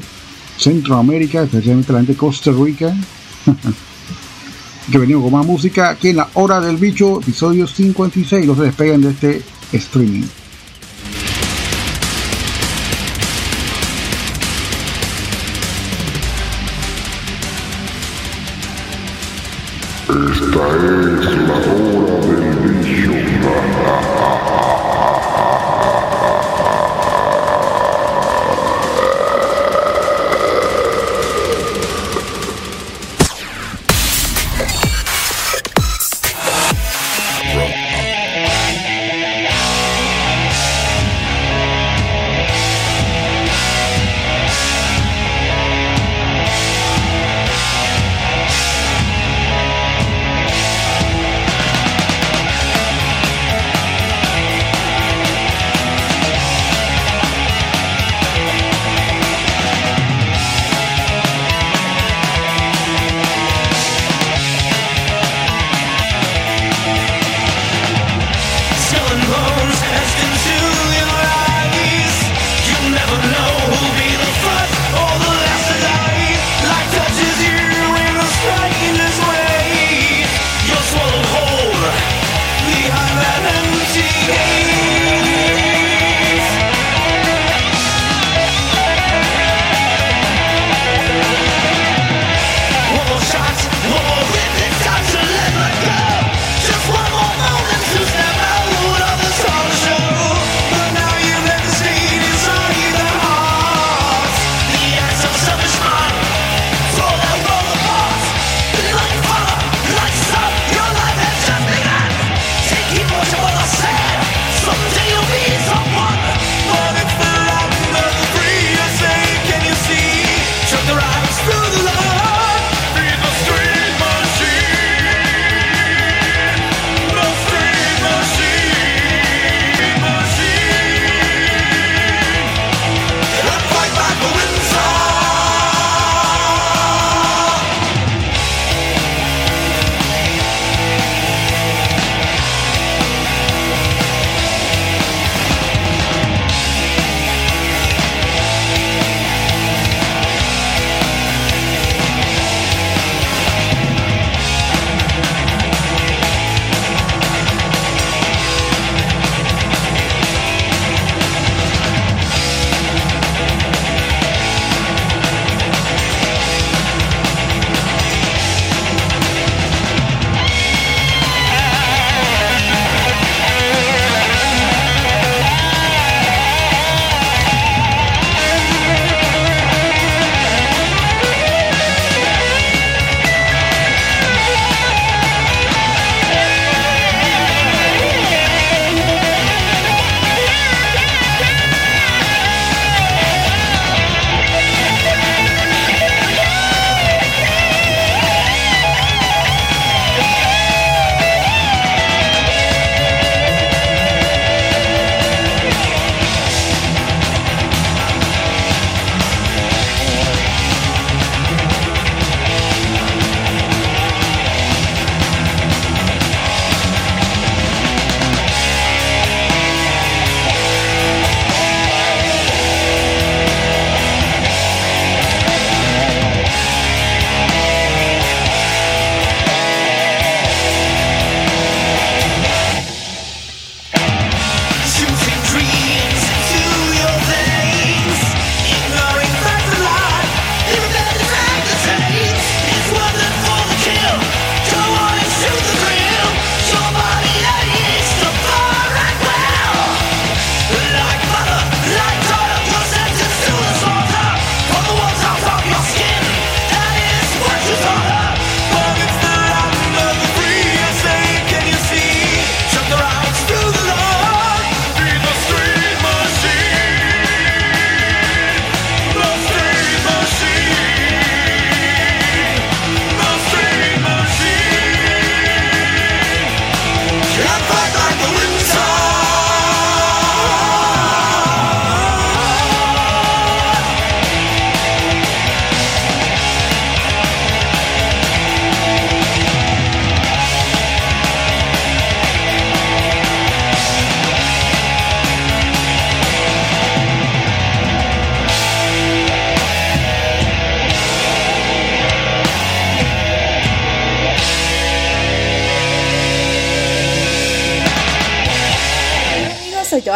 [0.58, 2.96] Centroamérica, especialmente la gente de Costa Rica.
[4.92, 8.62] que venimos con más música aquí en la hora del bicho, episodio 56, no se
[8.62, 9.42] despeguen de este
[9.74, 10.24] streaming.
[20.10, 22.17] Esta es la hora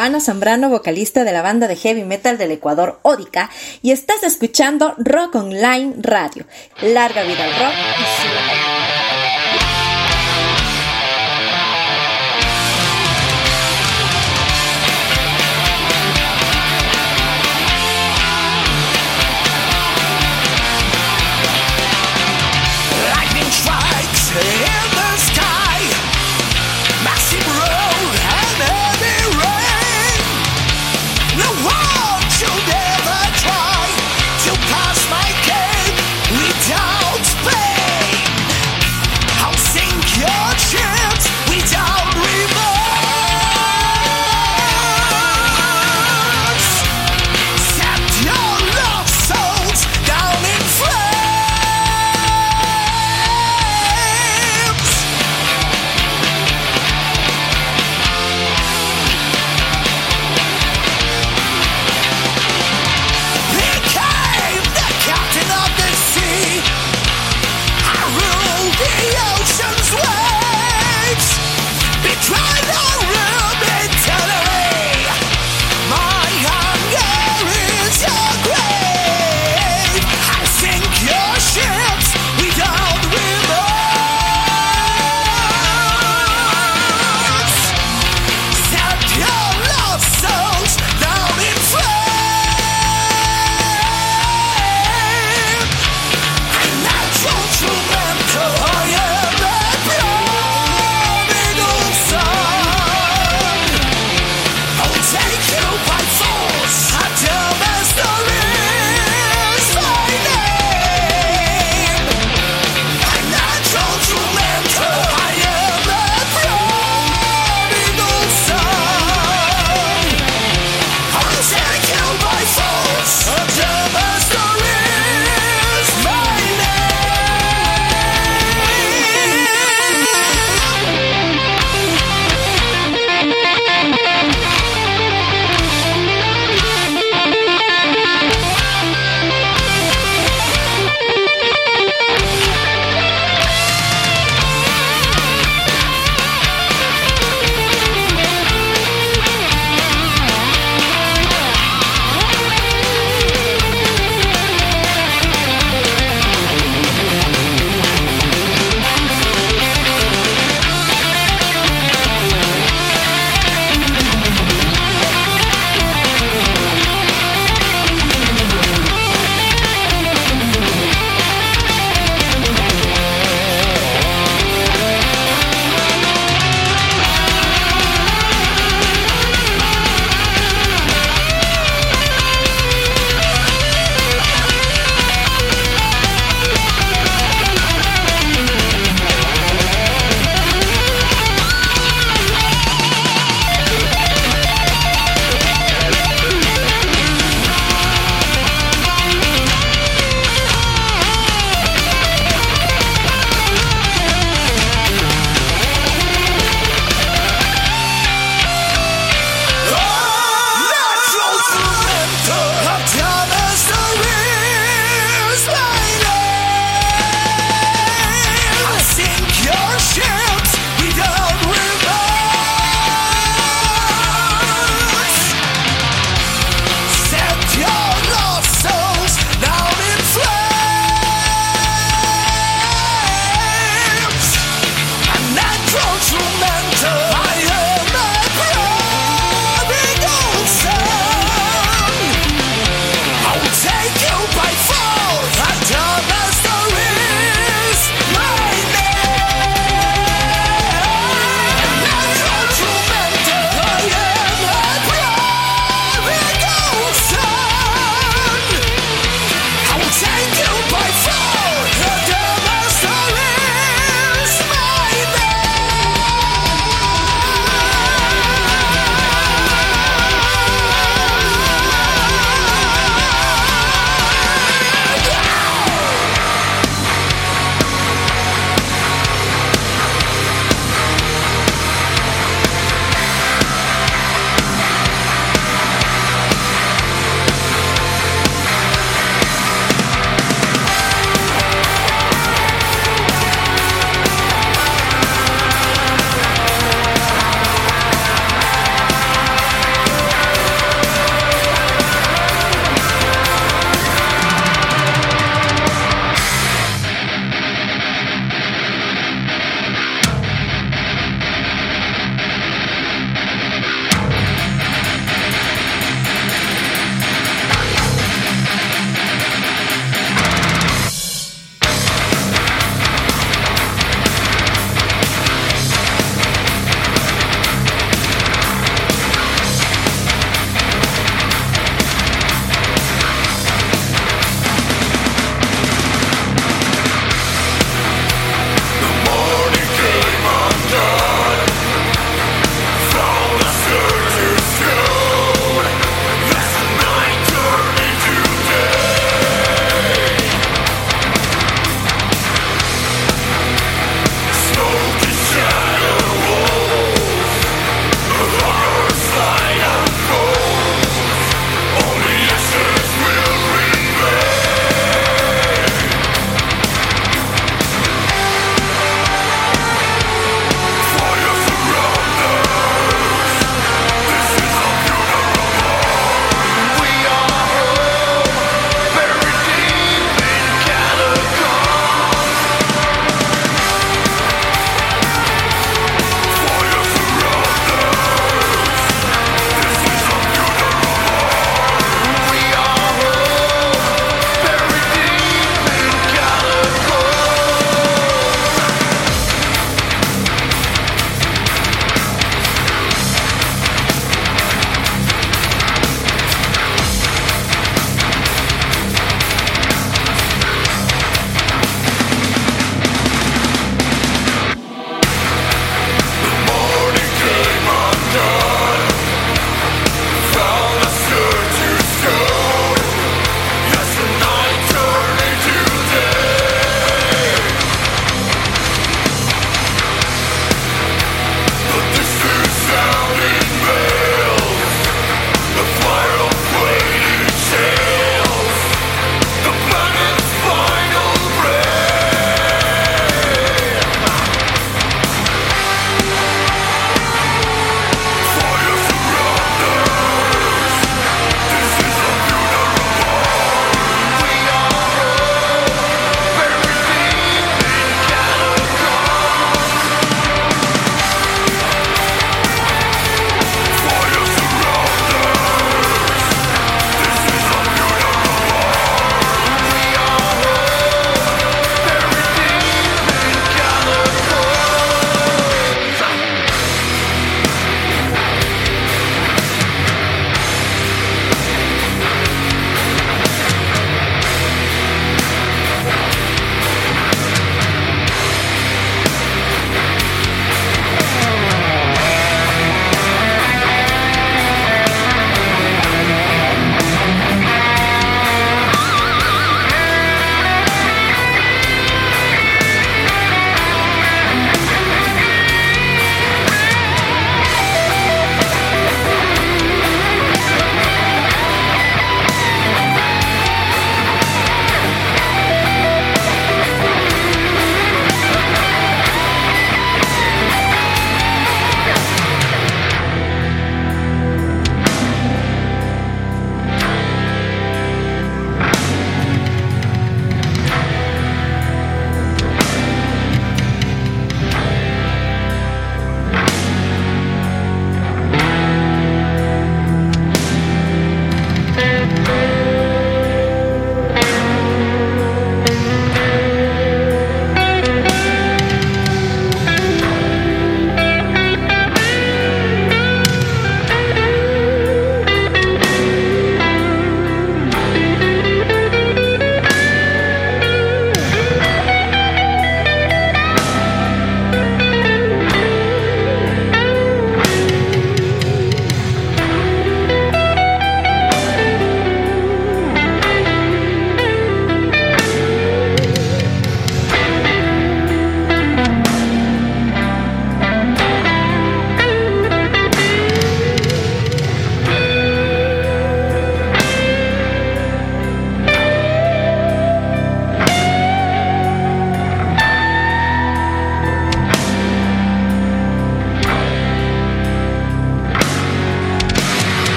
[0.00, 3.50] Joana Zambrano, vocalista de la banda de heavy metal del Ecuador, Ódica,
[3.82, 6.46] y estás escuchando Rock Online Radio.
[6.80, 8.79] Larga vida al rock y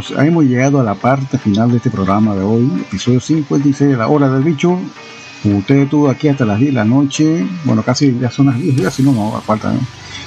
[0.00, 3.96] amigos, hemos llegado a la parte final de este programa de hoy, episodio 56 de
[3.96, 4.78] la hora del bicho.
[5.44, 8.76] Usted estuvo aquí hasta las 10 de la noche, bueno, casi ya son las 10,
[8.76, 9.72] ya si no, no, falta.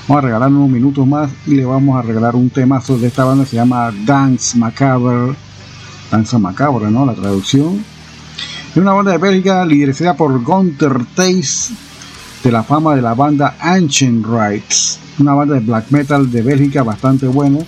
[0.08, 3.24] Vamos a regalar unos minutos más y le vamos a regalar un temazo de esta
[3.24, 5.34] banda, se llama Dance Macabre,
[6.12, 7.06] Danza Macabre, ¿no?
[7.06, 7.84] La traducción.
[8.72, 11.74] Es una banda de Bélgica liderada por Gunther Tace,
[12.44, 16.84] de la fama de la banda Ancient Rights, una banda de black metal de Bélgica
[16.84, 17.60] bastante buena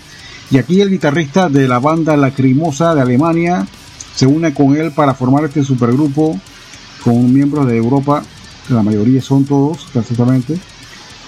[0.52, 3.66] y aquí el guitarrista de la banda Lacrimosa de Alemania
[4.16, 6.40] se une con él para formar este supergrupo
[7.04, 8.24] con miembros de Europa,
[8.70, 10.58] la mayoría son todos, precisamente.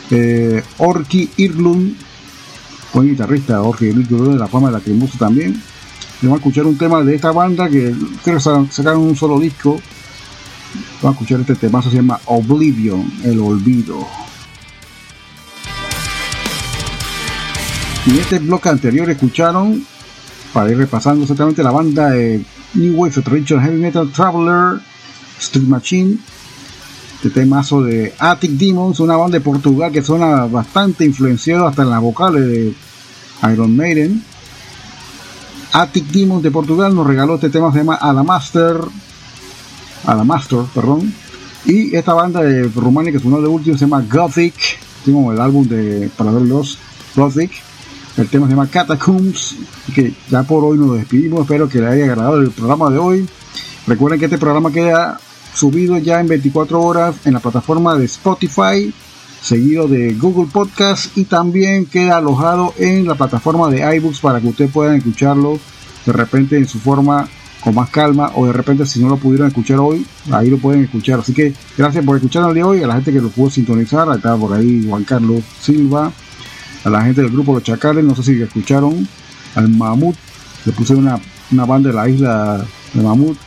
[0.09, 1.95] Eh, Orki Irlund,
[2.93, 5.61] buen guitarrista, Orki Irlund de la fama de Lacrimosa también.
[6.21, 9.79] Vamos a escuchar un tema de esta banda que creo que sacaron un solo disco.
[11.01, 14.26] Vamos a escuchar este tema, se llama Oblivion, el olvido.
[18.07, 19.85] Y este bloque anterior escucharon,
[20.53, 22.41] para ir repasando exactamente, la banda de
[22.75, 24.79] New Wave Traditional Heavy Metal Traveler,
[25.37, 26.17] Street Machine,
[27.15, 31.89] este temazo de Attic Demons, una banda de Portugal que suena bastante influenciado hasta en
[31.89, 32.73] las vocales de
[33.51, 34.23] Iron Maiden.
[35.73, 38.77] Attic Demons de Portugal nos regaló este tema, se llama Alamaster,
[40.05, 41.13] Alamaster, perdón.
[41.65, 44.55] Y esta banda de Rumania que sonó de último se llama Gothic,
[45.03, 46.77] tengo el álbum de para ver los
[47.13, 47.66] Gothic
[48.17, 49.55] el tema se llama Catacombs,
[49.93, 51.41] que ya por hoy nos despedimos.
[51.41, 53.29] Espero que les haya agradado el programa de hoy.
[53.85, 55.19] Recuerden que este programa queda
[55.53, 58.93] subido ya en 24 horas en la plataforma de Spotify,
[59.41, 64.47] seguido de Google Podcast y también queda alojado en la plataforma de iBooks para que
[64.47, 65.59] ustedes puedan escucharlo
[66.05, 67.27] de repente en su forma
[67.63, 70.83] con más calma o de repente si no lo pudieron escuchar hoy, ahí lo pueden
[70.83, 71.19] escuchar.
[71.19, 74.07] Así que gracias por escuchar el de hoy, a la gente que lo pudo sintonizar,
[74.15, 76.11] está por ahí Juan Carlos Silva,
[76.83, 79.07] a la gente del grupo Los Chacales, no sé si escucharon,
[79.55, 80.15] al Mamut,
[80.65, 81.19] le puse una,
[81.51, 83.37] una banda de la isla de Mamut,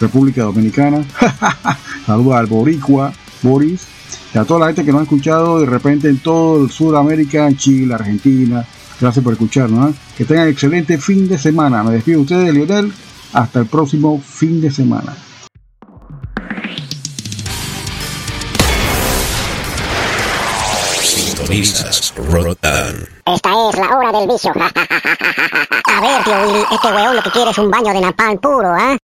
[0.00, 1.04] República Dominicana,
[2.06, 3.12] saludos al Boricua,
[3.42, 3.82] Boris,
[4.34, 7.46] y a toda la gente que nos ha escuchado de repente en todo el Sudamérica,
[7.46, 8.64] en Chile, Argentina,
[9.00, 9.94] gracias por escucharnos, ¿eh?
[10.16, 12.92] que tengan excelente fin de semana, me despido de ustedes, Lionel,
[13.32, 15.14] hasta el próximo fin de semana.
[21.48, 23.08] Rotan.
[23.24, 24.52] Esta es la hora del vicio.
[24.54, 28.68] A ver, tío Willy, este weón lo que quiere es un baño de napalm puro,
[28.68, 28.98] ¿ah?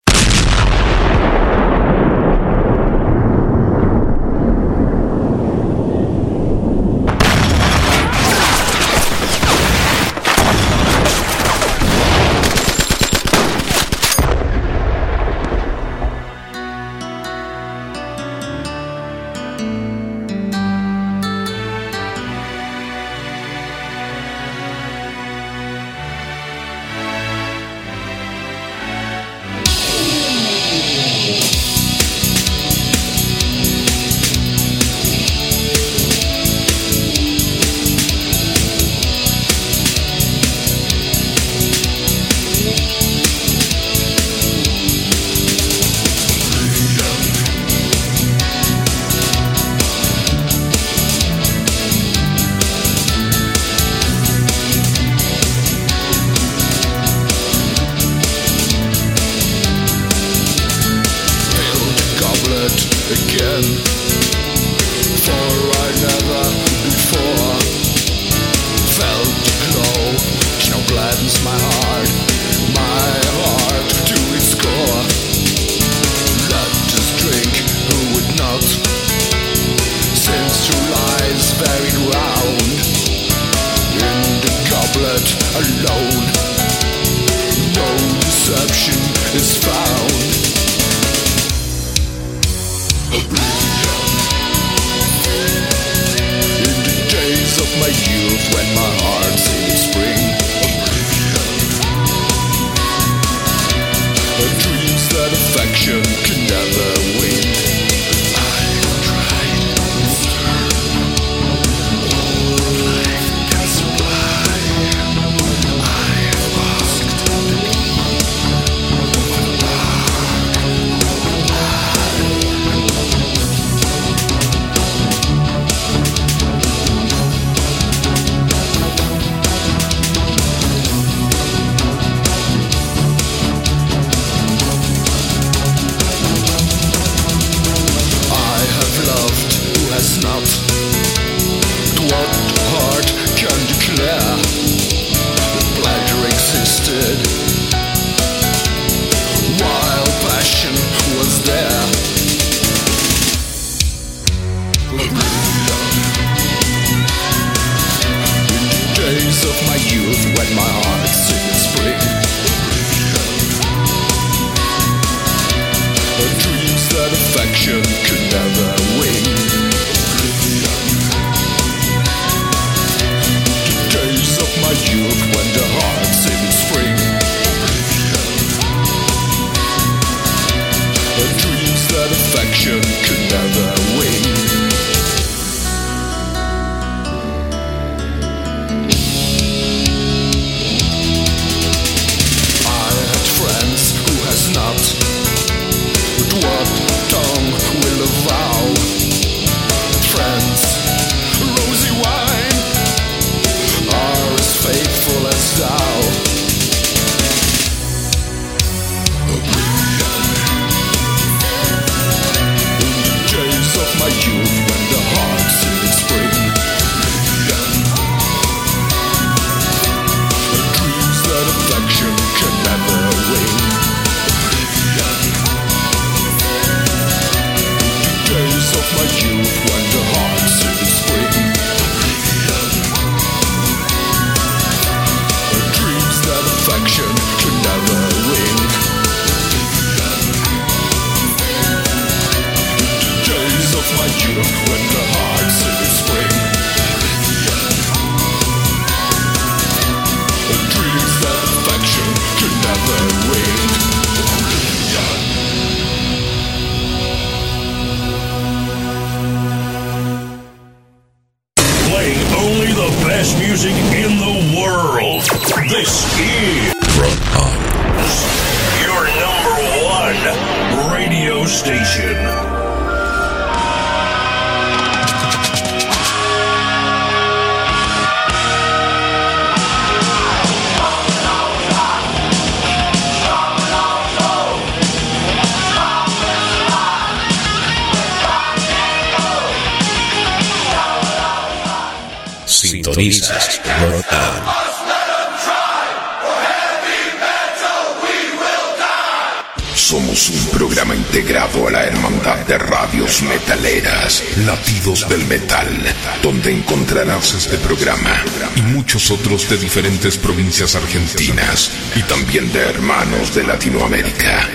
[308.93, 314.49] muchos otros de diferentes provincias argentinas y también de hermanos de Latinoamérica.